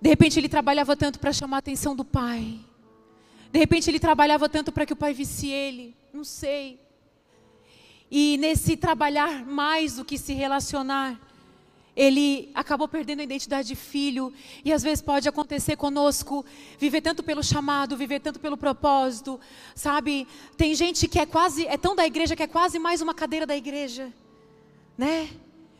[0.00, 2.58] De repente ele trabalhava tanto para chamar a atenção do pai.
[3.52, 5.94] De repente ele trabalhava tanto para que o pai visse ele.
[6.12, 6.80] Não sei.
[8.10, 11.20] E nesse trabalhar mais do que se relacionar,
[11.96, 14.32] ele acabou perdendo a identidade de filho.
[14.64, 16.44] E às vezes pode acontecer conosco,
[16.78, 19.38] viver tanto pelo chamado, viver tanto pelo propósito,
[19.74, 20.26] sabe?
[20.56, 23.46] Tem gente que é quase, é tão da igreja que é quase mais uma cadeira
[23.46, 24.12] da igreja,
[24.98, 25.30] né?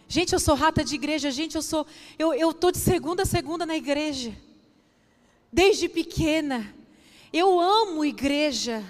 [0.06, 1.86] Gente, eu sou rata de igreja, gente, eu sou,
[2.18, 4.36] eu, eu tô de segunda a segunda na igreja.
[5.52, 6.74] Desde pequena.
[7.32, 8.84] Eu amo igreja.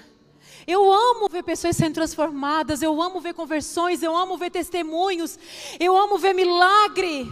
[0.66, 5.38] Eu amo ver pessoas sendo transformadas, eu amo ver conversões, eu amo ver testemunhos,
[5.78, 7.30] eu amo ver milagre.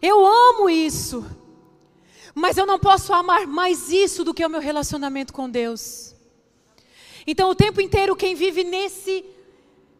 [0.00, 1.24] Eu amo isso.
[2.34, 6.14] Mas eu não posso amar mais isso do que o meu relacionamento com Deus.
[7.26, 9.24] Então, o tempo inteiro, quem vive nesse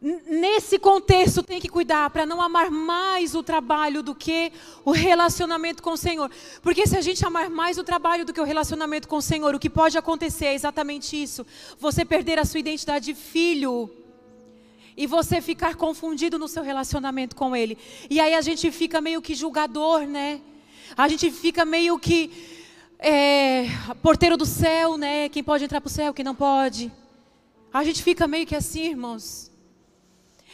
[0.00, 4.50] nesse contexto tem que cuidar para não amar mais o trabalho do que
[4.84, 6.30] o relacionamento com o Senhor.
[6.62, 9.54] Porque se a gente amar mais o trabalho do que o relacionamento com o Senhor,
[9.54, 11.46] o que pode acontecer é exatamente isso:
[11.78, 13.90] você perder a sua identidade de filho
[14.96, 17.76] e você ficar confundido no seu relacionamento com Ele.
[18.08, 20.40] E aí a gente fica meio que julgador, né?
[20.96, 22.30] A gente fica meio que
[22.98, 23.66] é,
[24.02, 25.28] porteiro do céu, né?
[25.28, 26.90] Quem pode entrar para o céu, quem não pode.
[27.72, 29.49] A gente fica meio que assim, irmãos.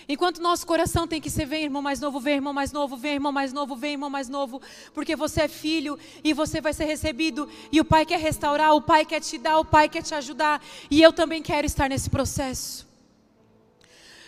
[0.09, 3.14] Enquanto nosso coração tem que ser, vem irmão mais novo, vem irmão mais novo, vem
[3.14, 4.62] irmão mais novo, vem irmão mais novo,
[4.95, 8.81] porque você é filho e você vai ser recebido e o Pai quer restaurar, o
[8.81, 12.09] Pai quer te dar, o Pai quer te ajudar e eu também quero estar nesse
[12.09, 12.87] processo.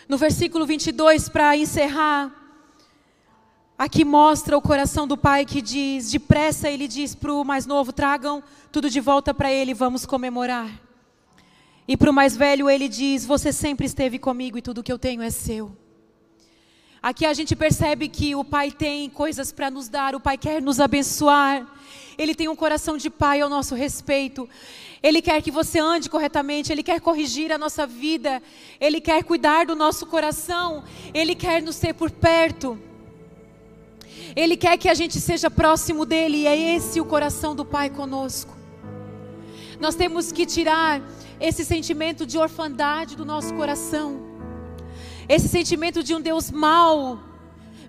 [0.07, 2.33] No versículo 22, para encerrar,
[3.77, 7.93] aqui mostra o coração do Pai que diz: depressa ele diz para o mais novo:
[7.93, 10.88] tragam tudo de volta para ele, vamos comemorar.
[11.89, 14.99] E para o mais velho ele diz: Você sempre esteve comigo e tudo que eu
[14.99, 15.75] tenho é seu.
[17.01, 20.61] Aqui a gente percebe que o Pai tem coisas para nos dar, o Pai quer
[20.61, 21.65] nos abençoar.
[22.15, 24.47] Ele tem um coração de Pai ao nosso respeito.
[25.01, 28.39] Ele quer que você ande corretamente, Ele quer corrigir a nossa vida,
[28.79, 32.77] Ele quer cuidar do nosso coração, Ele quer nos ter por perto.
[34.35, 37.89] Ele quer que a gente seja próximo dEle, e é esse o coração do Pai
[37.89, 38.58] conosco.
[39.79, 41.01] Nós temos que tirar
[41.39, 44.19] esse sentimento de orfandade do nosso coração,
[45.27, 47.19] esse sentimento de um Deus mau,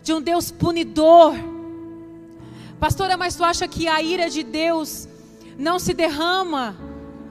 [0.03, 1.35] de um Deus punidor.
[2.79, 5.09] Pastora, mas tu acha que a ira de Deus
[5.59, 6.77] não se derrama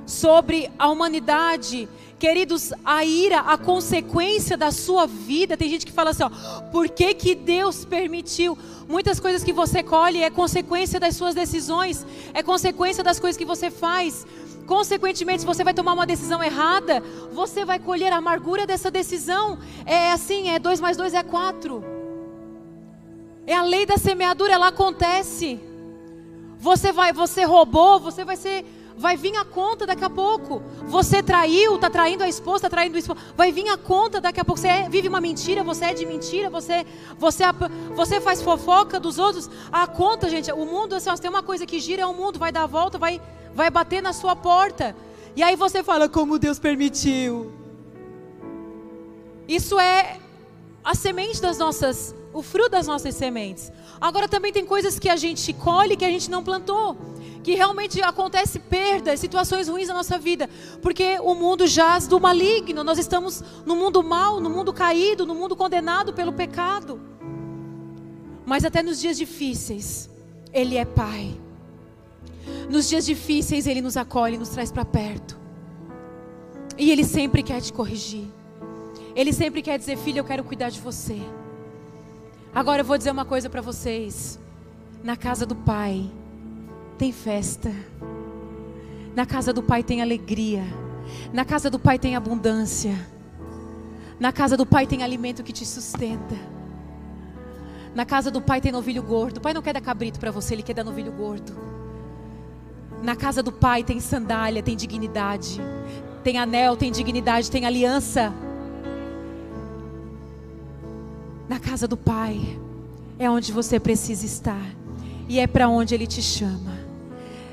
[0.05, 1.87] sobre a humanidade?
[2.19, 6.29] Queridos, a ira, a consequência da sua vida, tem gente que fala assim, ó,
[6.69, 8.57] por que, que Deus permitiu?
[8.89, 13.45] Muitas coisas que você colhe é consequência das suas decisões, é consequência das coisas que
[13.45, 14.27] você faz.
[14.65, 19.57] Consequentemente, se você vai tomar uma decisão errada, você vai colher a amargura dessa decisão.
[19.85, 21.83] É assim, é 2 mais 2 é 4.
[23.47, 25.59] É a lei da semeadura, ela acontece.
[26.59, 28.65] Você vai, você roubou, você vai ser
[28.99, 30.61] vai vir a conta daqui a pouco.
[30.85, 33.19] Você traiu, está traindo a esposa, está traindo o esposo.
[33.35, 34.59] Vai vir a conta daqui a pouco.
[34.59, 36.85] Você é, vive uma mentira, você é de mentira, você,
[37.17, 37.45] você,
[37.95, 39.49] você faz fofoca dos outros.
[39.71, 42.51] A conta, gente, o mundo, assim, tem uma coisa que gira, é o mundo, vai
[42.51, 43.21] dar a volta, vai,
[43.53, 44.95] vai bater na sua porta.
[45.35, 47.51] E aí você fala, como Deus permitiu.
[49.47, 50.19] Isso é
[50.83, 53.71] a semente das nossas, o fruto das nossas sementes.
[53.99, 56.97] Agora também tem coisas que a gente colhe que a gente não plantou
[57.43, 60.49] que realmente acontece perdas, situações ruins na nossa vida,
[60.81, 65.33] porque o mundo jaz do maligno, nós estamos no mundo mal, no mundo caído, no
[65.33, 66.99] mundo condenado pelo pecado.
[68.45, 70.09] Mas até nos dias difíceis,
[70.51, 71.39] Ele é Pai.
[72.69, 75.37] Nos dias difíceis, Ele nos acolhe, nos traz para perto.
[76.77, 78.27] E Ele sempre quer te corrigir.
[79.15, 81.19] Ele sempre quer dizer, filho, eu quero cuidar de você.
[82.53, 84.39] Agora eu vou dizer uma coisa para vocês.
[85.03, 86.09] Na casa do Pai
[86.97, 87.71] tem festa.
[89.15, 90.63] Na casa do Pai tem alegria.
[91.33, 92.95] Na casa do Pai tem abundância.
[94.19, 96.35] Na casa do Pai tem alimento que te sustenta.
[97.93, 99.37] Na casa do Pai tem novilho gordo.
[99.37, 101.68] O Pai não quer dar cabrito para você, Ele quer dar novilho gordo.
[103.01, 105.61] Na casa do Pai tem sandália, tem dignidade.
[106.23, 108.33] Tem anel, tem dignidade, tem aliança.
[111.47, 112.59] Na casa do Pai
[113.17, 114.65] é onde você precisa estar.
[115.27, 116.77] E é para onde Ele te chama.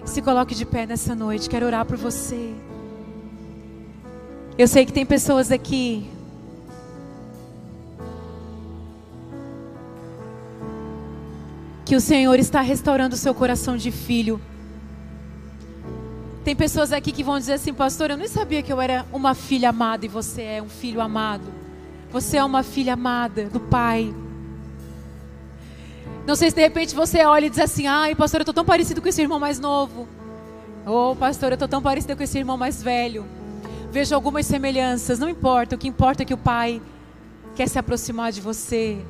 [0.04, 1.48] Se coloque de pé nessa noite.
[1.48, 2.54] Quero orar por você.
[4.58, 6.10] Eu sei que tem pessoas aqui
[11.84, 14.40] que o Senhor está restaurando o seu coração de filho.
[16.46, 19.34] Tem pessoas aqui que vão dizer assim, pastor, eu nem sabia que eu era uma
[19.34, 21.52] filha amada e você é um filho amado.
[22.12, 24.14] Você é uma filha amada do Pai.
[26.24, 28.64] Não sei se de repente você olha e diz assim, ai, pastor, eu estou tão
[28.64, 30.06] parecido com esse irmão mais novo.
[30.86, 33.26] Ou, oh, pastor, eu estou tão parecido com esse irmão mais velho.
[33.90, 36.80] Vejo algumas semelhanças, não importa, o que importa é que o Pai
[37.56, 39.04] quer se aproximar de você.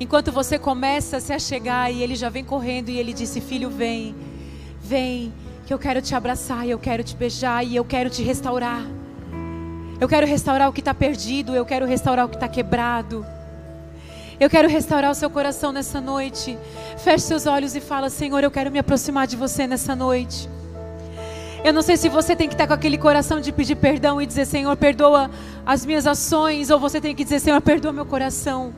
[0.00, 3.70] Enquanto você começa a se achegar e ele já vem correndo e ele disse: Filho,
[3.70, 4.12] vem,
[4.82, 5.32] vem,
[5.66, 8.82] que eu quero te abraçar, e eu quero te beijar e eu quero te restaurar.
[10.00, 13.24] Eu quero restaurar o que está perdido, eu quero restaurar o que está quebrado.
[14.38, 16.58] Eu quero restaurar o seu coração nessa noite.
[16.98, 20.48] Feche seus olhos e fala: Senhor, eu quero me aproximar de você nessa noite.
[21.64, 24.26] Eu não sei se você tem que estar com aquele coração de pedir perdão e
[24.26, 25.30] dizer: Senhor, perdoa
[25.64, 28.74] as minhas ações, ou você tem que dizer: Senhor, perdoa meu coração.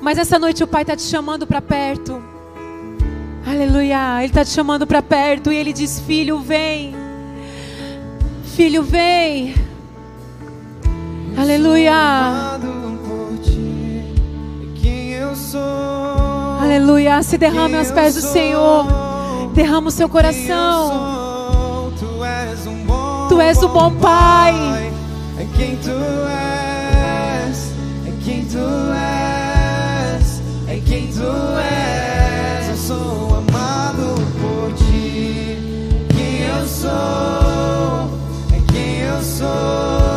[0.00, 2.37] Mas essa noite o Pai está te chamando para perto.
[3.48, 4.18] Aleluia.
[4.18, 6.94] Ele está te chamando para perto e ele diz: Filho, vem.
[8.54, 9.54] Filho, vem.
[11.36, 11.94] Aleluia.
[16.60, 17.22] Aleluia.
[17.22, 18.86] Se derrame aos pés do Senhor.
[19.54, 21.92] Derrama o seu coração.
[23.28, 24.54] Tu és o bom Pai.
[25.38, 27.72] É quem tu és.
[28.06, 29.18] É quem tu és
[30.88, 32.68] quem tu és.
[32.68, 33.17] Eu sou
[36.88, 38.10] sou,
[38.52, 40.07] é quem eu sou,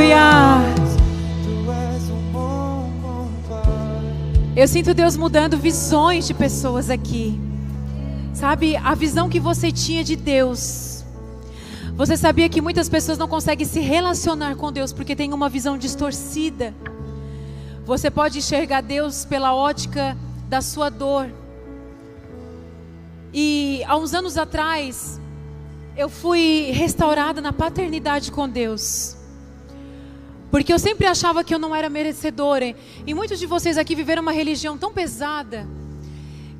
[0.00, 0.60] Aleluia.
[4.56, 7.38] Eu sinto Deus mudando visões de pessoas aqui.
[8.32, 11.04] Sabe, a visão que você tinha de Deus.
[11.94, 15.76] Você sabia que muitas pessoas não conseguem se relacionar com Deus porque tem uma visão
[15.76, 16.74] distorcida.
[17.84, 20.16] Você pode enxergar Deus pela ótica
[20.48, 21.28] da sua dor.
[23.34, 25.20] E há uns anos atrás,
[25.94, 29.19] eu fui restaurada na paternidade com Deus.
[30.50, 32.74] Porque eu sempre achava que eu não era merecedora.
[33.06, 35.66] E muitos de vocês aqui viveram uma religião tão pesada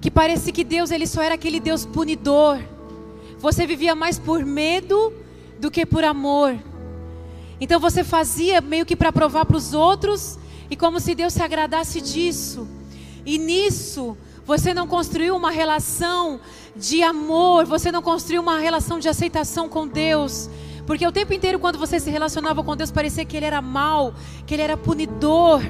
[0.01, 2.59] que parece que Deus ele só era aquele Deus punidor.
[3.39, 5.13] Você vivia mais por medo
[5.59, 6.57] do que por amor.
[7.61, 10.39] Então você fazia meio que para provar para os outros
[10.71, 12.67] e como se Deus se agradasse disso.
[13.27, 14.17] E nisso
[14.47, 16.41] você não construiu uma relação
[16.75, 20.49] de amor, você não construiu uma relação de aceitação com Deus.
[20.91, 24.13] Porque o tempo inteiro, quando você se relacionava com Deus, parecia que Ele era mal,
[24.45, 25.63] que Ele era punidor.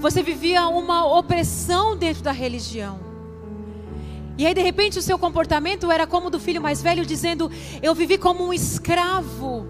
[0.00, 2.98] Você vivia uma opressão dentro da religião.
[4.38, 7.50] E aí, de repente, o seu comportamento era como do filho mais velho, dizendo:
[7.82, 9.68] Eu vivi como um escravo.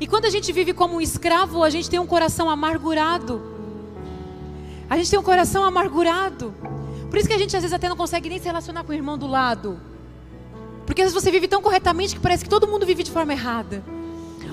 [0.00, 3.40] E quando a gente vive como um escravo, a gente tem um coração amargurado.
[4.90, 6.52] A gente tem um coração amargurado.
[7.08, 8.94] Por isso que a gente às vezes até não consegue nem se relacionar com o
[8.96, 9.91] irmão do lado.
[10.86, 13.32] Porque às vezes você vive tão corretamente que parece que todo mundo vive de forma
[13.32, 13.82] errada.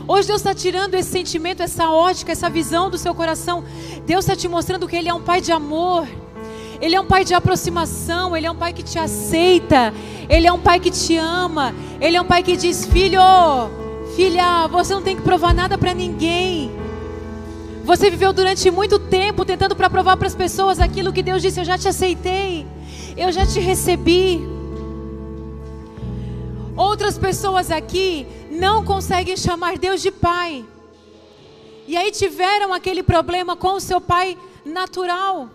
[0.07, 3.63] Hoje Deus está tirando esse sentimento, essa ótica, essa visão do seu coração.
[4.05, 6.07] Deus está te mostrando que Ele é um Pai de amor.
[6.81, 9.93] Ele é um pai de aproximação, Ele é um pai que te aceita,
[10.29, 13.19] Ele é um pai que te ama, Ele é um pai que diz: Filho,
[14.15, 16.71] filha, você não tem que provar nada para ninguém.
[17.83, 21.59] Você viveu durante muito tempo tentando para provar para as pessoas aquilo que Deus disse:
[21.59, 22.65] Eu já te aceitei,
[23.17, 24.58] eu já te recebi.
[26.79, 30.65] Outras pessoas aqui não conseguem chamar Deus de Pai.
[31.85, 35.49] E aí tiveram aquele problema com o seu pai natural.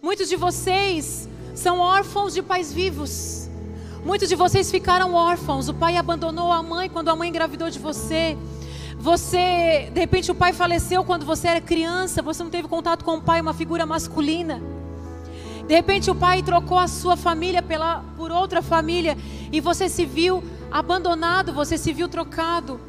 [0.00, 3.50] Muitos de vocês são órfãos de pais vivos.
[4.04, 5.68] Muitos de vocês ficaram órfãos.
[5.68, 8.38] O pai abandonou a mãe quando a mãe engravidou de você.
[9.00, 12.22] Você, de repente, o pai faleceu quando você era criança.
[12.22, 14.62] Você não teve contato com o pai, uma figura masculina.
[15.66, 19.16] De repente, o pai trocou a sua família pela, por outra família
[19.52, 22.80] e você se viu abandonado, você se viu trocado.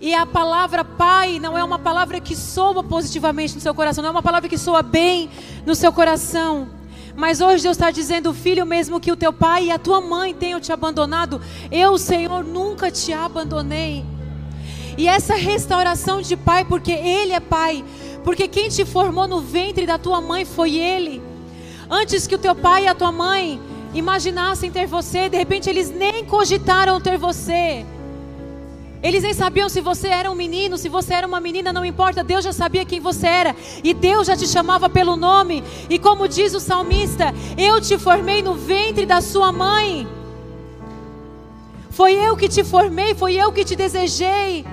[0.00, 4.08] E a palavra pai não é uma palavra que soa positivamente no seu coração, não
[4.08, 5.30] é uma palavra que soa bem
[5.64, 6.68] no seu coração.
[7.14, 10.34] Mas hoje Deus está dizendo, filho, mesmo que o teu pai e a tua mãe
[10.34, 11.40] tenham te abandonado,
[11.70, 14.04] eu, Senhor, nunca te abandonei.
[14.96, 17.84] E essa restauração de pai, porque Ele é pai,
[18.24, 21.22] porque quem te formou no ventre da tua mãe foi Ele.
[21.88, 23.60] Antes que o teu pai e a tua mãe
[23.94, 27.84] imaginassem ter você, de repente eles nem cogitaram ter você.
[29.02, 32.22] Eles nem sabiam se você era um menino, se você era uma menina, não importa,
[32.22, 36.28] Deus já sabia quem você era, e Deus já te chamava pelo nome, e como
[36.28, 40.06] diz o salmista, eu te formei no ventre da sua mãe.
[41.90, 44.64] Foi eu que te formei, foi eu que te desejei.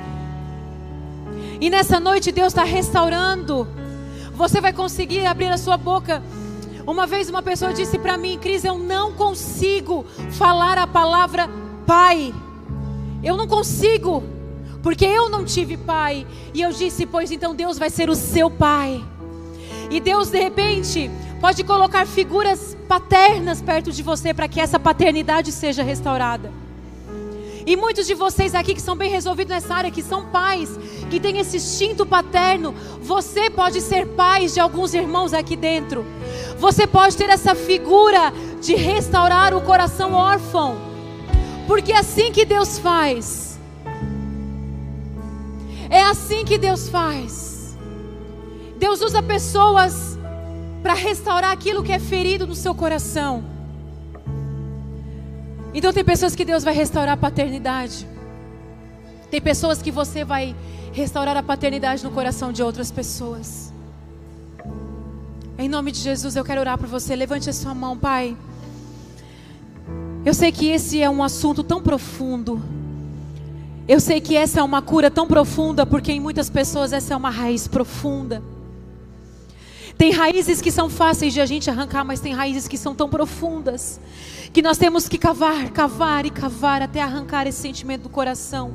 [1.59, 3.67] E nessa noite Deus está restaurando.
[4.33, 6.23] Você vai conseguir abrir a sua boca.
[6.85, 11.49] Uma vez uma pessoa disse para mim, Cris, eu não consigo falar a palavra
[11.85, 12.33] pai.
[13.23, 14.23] Eu não consigo,
[14.81, 16.25] porque eu não tive pai.
[16.53, 19.03] E eu disse: Pois então Deus vai ser o seu pai.
[19.89, 21.09] E Deus, de repente,
[21.41, 26.51] pode colocar figuras paternas perto de você para que essa paternidade seja restaurada.
[27.65, 30.69] E muitos de vocês aqui que são bem resolvidos nessa área, que são pais,
[31.09, 36.05] que têm esse instinto paterno, você pode ser pai de alguns irmãos aqui dentro.
[36.57, 40.77] Você pode ter essa figura de restaurar o coração órfão.
[41.67, 43.59] Porque é assim que Deus faz.
[45.89, 47.77] É assim que Deus faz.
[48.77, 50.17] Deus usa pessoas
[50.81, 53.58] para restaurar aquilo que é ferido no seu coração.
[55.73, 58.07] Então tem pessoas que Deus vai restaurar a paternidade.
[59.29, 60.55] Tem pessoas que você vai
[60.91, 63.71] restaurar a paternidade no coração de outras pessoas.
[65.57, 67.15] Em nome de Jesus, eu quero orar por você.
[67.15, 68.35] Levante a sua mão, Pai.
[70.25, 72.61] Eu sei que esse é um assunto tão profundo.
[73.87, 77.17] Eu sei que essa é uma cura tão profunda, porque em muitas pessoas essa é
[77.17, 78.41] uma raiz profunda.
[79.99, 83.09] Tem raízes que são fáceis de a gente arrancar, mas tem raízes que são tão
[83.09, 83.99] profundas
[84.53, 88.71] que nós temos que cavar, cavar e cavar até arrancar esse sentimento do coração.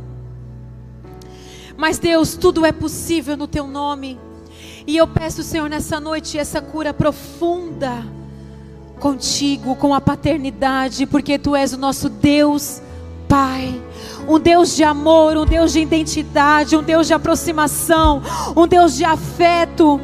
[1.79, 4.21] Mas Deus, tudo é possível no teu nome.
[4.87, 8.05] E eu peço, Senhor, nessa noite essa cura profunda
[9.01, 12.83] contigo, com a paternidade, porque tu és o nosso Deus
[13.27, 13.83] Pai.
[14.29, 18.21] Um Deus de amor, um Deus de identidade, um Deus de aproximação,
[18.55, 19.99] um Deus de afeto.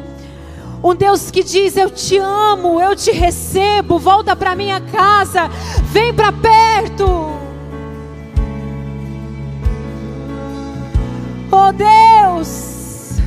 [0.83, 5.47] Um Deus que diz: Eu te amo, eu te recebo, volta para minha casa,
[5.91, 7.05] vem para perto.
[11.51, 13.19] Oh Deus,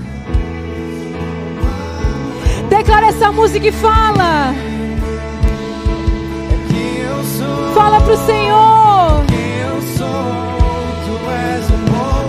[2.69, 4.53] declara essa música e fala.
[7.75, 9.25] Fala pro Senhor.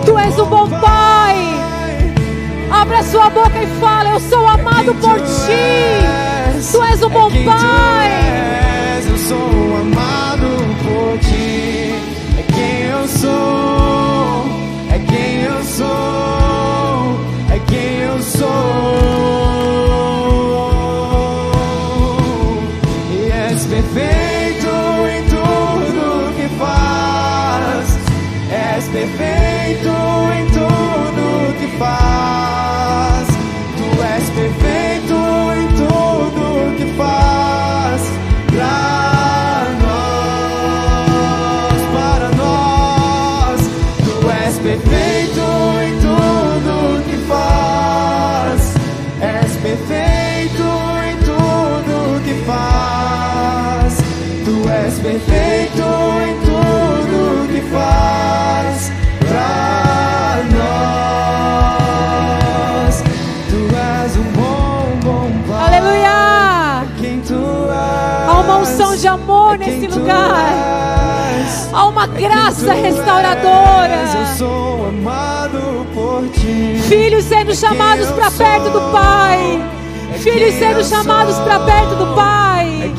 [0.06, 1.66] Tu és o bom Pai.
[2.72, 4.48] Abra sua boca e fala: Eu sou
[4.86, 6.72] amado por ti.
[6.72, 8.05] Tu és o bom Pai.
[69.58, 70.54] Quem nesse lugar.
[71.74, 74.06] Há uma graça restauradora.
[76.88, 79.64] Filhos sendo chamados para perto do Pai.
[80.20, 82.94] Filhos sendo chamados para perto do É Pai.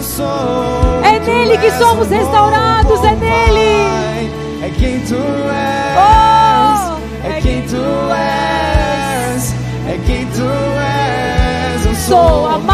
[0.00, 1.00] sou.
[1.04, 4.30] É nele que somos restaurados, é nele.
[4.62, 5.98] É quem tu és.
[5.98, 7.76] Oh, É quem tu
[8.12, 9.54] és.
[9.88, 11.86] É quem tu és.
[11.86, 12.73] Eu sou amado.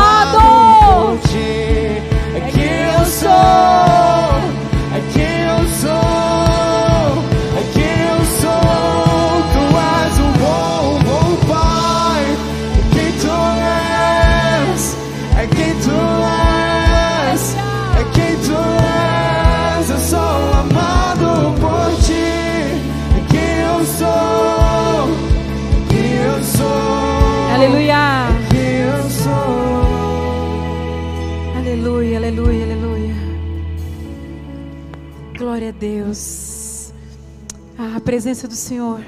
[38.11, 39.01] Presença do Senhor.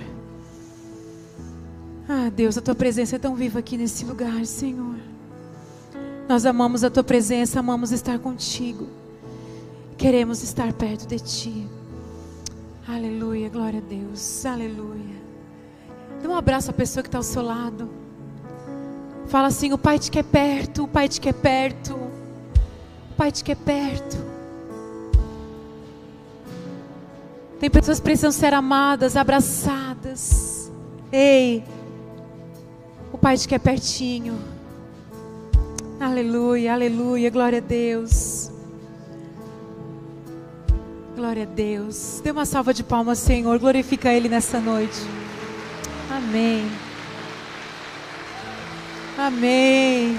[2.09, 4.94] Ah, Deus, a tua presença é tão viva aqui nesse lugar, Senhor.
[6.28, 8.86] Nós amamos a tua presença, amamos estar contigo.
[9.98, 11.66] Queremos estar perto de ti.
[12.86, 14.46] Aleluia, glória a Deus.
[14.46, 15.20] Aleluia.
[16.22, 17.90] Dê um abraço à pessoa que está ao seu lado.
[19.26, 21.94] Fala assim: o Pai te quer perto, o Pai te quer perto.
[21.94, 24.16] O Pai te quer perto.
[27.62, 30.68] Tem pessoas que precisam ser amadas, abraçadas.
[31.12, 31.62] Ei,
[33.12, 34.36] o Pai te quer pertinho.
[36.00, 38.50] Aleluia, aleluia, glória a Deus.
[41.14, 42.20] Glória a Deus.
[42.24, 43.56] Dê uma salva de palmas, Senhor.
[43.60, 44.98] Glorifica Ele nessa noite.
[46.10, 46.68] Amém.
[49.16, 50.18] Amém.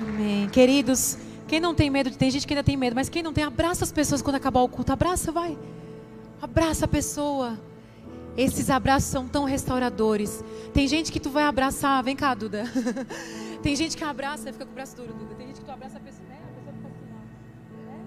[0.00, 0.48] Amém.
[0.48, 3.44] Queridos, quem não tem medo, tem gente que ainda tem medo, mas quem não tem,
[3.44, 4.92] abraça as pessoas quando acabar o culto.
[4.92, 5.58] Abraça, vai.
[6.40, 7.58] Abraça a pessoa.
[8.36, 10.42] Esses abraços são tão restauradores.
[10.72, 12.64] Tem gente que tu vai abraçar, vem cá, Duda.
[13.62, 15.34] Tem gente que abraça fica com o braço duro, Duda.
[15.34, 16.38] Tem gente que tu abraça a pessoa, né?
[16.40, 17.04] A pessoa fica assim.
[17.84, 17.98] Né?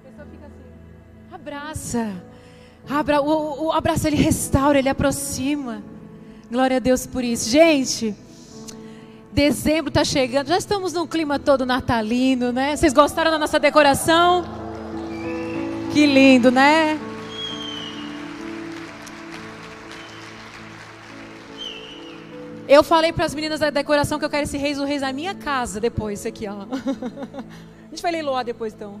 [0.00, 1.34] A pessoa fica assim.
[1.34, 2.22] Abraça.
[2.88, 5.82] Abra, o, o abraço ele restaura, ele aproxima.
[6.50, 7.48] Glória a Deus por isso.
[7.48, 8.16] Gente,
[9.36, 10.48] dezembro está chegando.
[10.48, 12.74] Já estamos num clima todo natalino, né?
[12.74, 14.42] Vocês gostaram da nossa decoração?
[15.92, 16.98] Que lindo, né?
[22.66, 25.12] Eu falei para as meninas da decoração que eu quero esse reis do reis na
[25.12, 26.62] minha casa depois, isso aqui, ó.
[26.64, 28.98] A gente vai leiloar depois, então.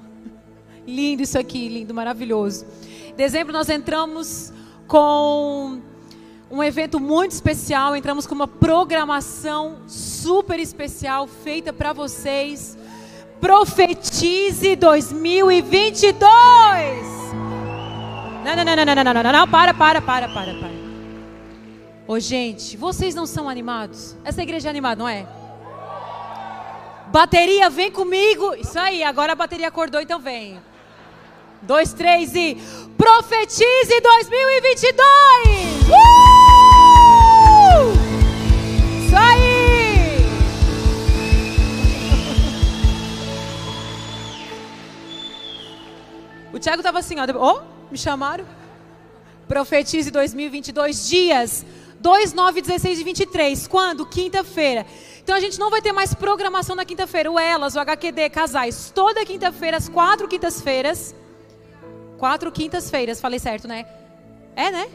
[0.86, 2.66] Lindo isso aqui, lindo, maravilhoso.
[3.16, 4.52] Dezembro nós entramos
[4.86, 5.80] com
[6.50, 12.78] um evento muito especial, entramos com uma programação super especial feita para vocês.
[13.40, 16.22] Profetize 2022.
[18.44, 20.76] Não, não, não, não, não, não, não, não, não, para, para, para, para, para.
[22.06, 24.16] Ô, gente, vocês não são animados?
[24.24, 25.26] Essa igreja é animada, não é?
[27.08, 28.54] Bateria, vem comigo.
[28.54, 30.60] Isso aí, agora a bateria acordou, então vem.
[31.66, 32.56] Dois, três e.
[32.96, 35.88] Profetize 2022!
[35.88, 35.96] Uh!
[39.04, 40.16] Isso aí!
[46.54, 47.26] O Thiago tava assim, ó.
[47.38, 47.60] Oh,
[47.90, 48.46] me chamaram.
[49.46, 51.66] Profetize 2022 dias
[52.00, 53.66] 2, 9, 16 e 23.
[53.66, 54.06] Quando?
[54.06, 54.86] Quinta-feira.
[55.22, 57.30] Então a gente não vai ter mais programação na quinta-feira.
[57.30, 58.92] O Elas, o HQD, casais.
[58.94, 61.14] Toda quinta-feira, às quatro quintas-feiras.
[62.18, 63.86] Quatro quintas-feiras, falei certo, né?
[64.54, 64.88] É, né?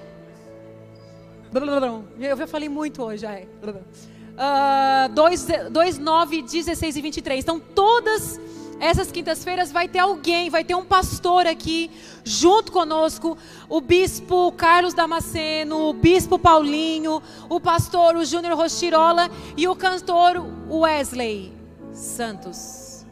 [2.20, 3.46] Eu já falei muito hoje, é.
[3.62, 7.44] Uh, 2, 2, 9, 16 e 23.
[7.44, 8.40] Então todas
[8.80, 11.92] essas quintas-feiras vai ter alguém, vai ter um pastor aqui
[12.24, 13.38] junto conosco,
[13.70, 20.44] o bispo Carlos Damasceno, o bispo Paulinho, o pastor o Júnior Rochirola e o cantor
[20.68, 21.54] Wesley
[21.94, 23.06] Santos.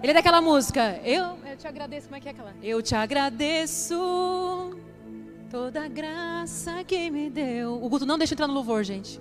[0.00, 1.00] Ele é daquela música.
[1.04, 2.54] Eu, eu te agradeço, como é que é aquela?
[2.62, 4.76] Eu te agradeço
[5.50, 7.82] toda a graça que me deu.
[7.82, 9.18] O Guto não deixa entrar no louvor, gente.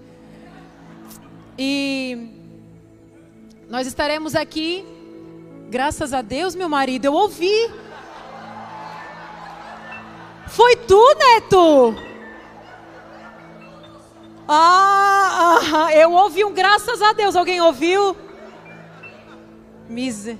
[1.58, 2.30] E
[3.70, 4.86] nós estaremos aqui
[5.70, 7.70] Graças a Deus, meu marido, eu ouvi.
[10.48, 11.96] Foi tu, Neto?
[14.48, 17.36] Ah, eu ouvi um graças a Deus.
[17.36, 18.16] Alguém ouviu?
[19.90, 20.40] Mise.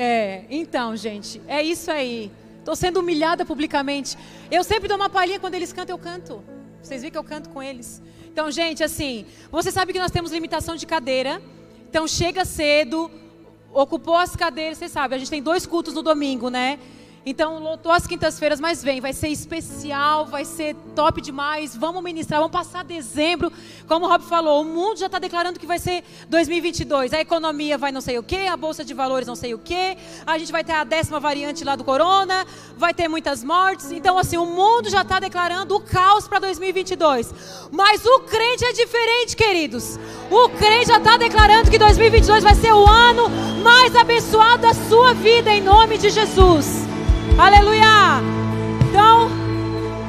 [0.00, 2.30] É, então, gente, é isso aí.
[2.60, 4.16] Estou sendo humilhada publicamente.
[4.48, 6.40] Eu sempre dou uma palhinha quando eles cantam, eu canto.
[6.80, 8.00] Vocês viram que eu canto com eles?
[8.32, 11.42] Então, gente, assim, você sabe que nós temos limitação de cadeira.
[11.90, 13.10] Então, chega cedo,
[13.72, 16.78] ocupou as cadeiras, você sabe, a gente tem dois cultos no domingo, né?
[17.26, 21.76] Então, lotou as quintas-feiras, mas vem, vai ser especial, vai ser top demais.
[21.76, 23.52] Vamos ministrar, vamos passar dezembro.
[23.86, 27.12] Como o Rob falou, o mundo já está declarando que vai ser 2022.
[27.12, 29.96] A economia vai não sei o quê, a bolsa de valores não sei o quê.
[30.26, 32.46] A gente vai ter a décima variante lá do corona,
[32.76, 33.90] vai ter muitas mortes.
[33.92, 37.68] Então, assim, o mundo já está declarando o caos para 2022.
[37.70, 39.98] Mas o crente é diferente, queridos.
[40.30, 43.28] O crente já está declarando que 2022 vai ser o ano
[43.62, 46.87] mais abençoado da sua vida, em nome de Jesus.
[47.38, 48.20] Aleluia!
[48.88, 49.30] Então,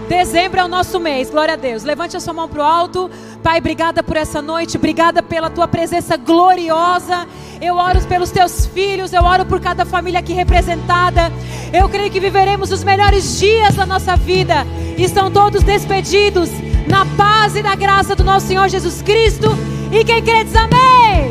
[0.07, 1.83] dezembro é o nosso mês, glória a Deus.
[1.83, 3.07] Levante a sua mão para o alto.
[3.43, 7.27] Pai, obrigada por essa noite, obrigada pela tua presença gloriosa.
[7.61, 11.31] Eu oro pelos teus filhos, eu oro por cada família aqui representada.
[11.71, 14.65] Eu creio que viveremos os melhores dias da nossa vida.
[14.97, 16.49] Estão todos despedidos
[16.87, 19.49] na paz e na graça do nosso Senhor Jesus Cristo.
[19.91, 21.29] E quem crê diz amém.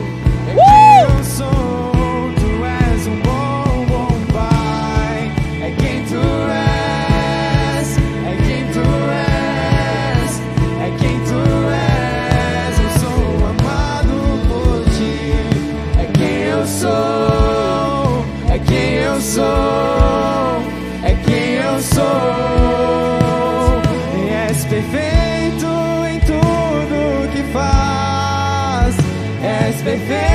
[0.55, 1.58] Uh!
[29.97, 30.28] Faz.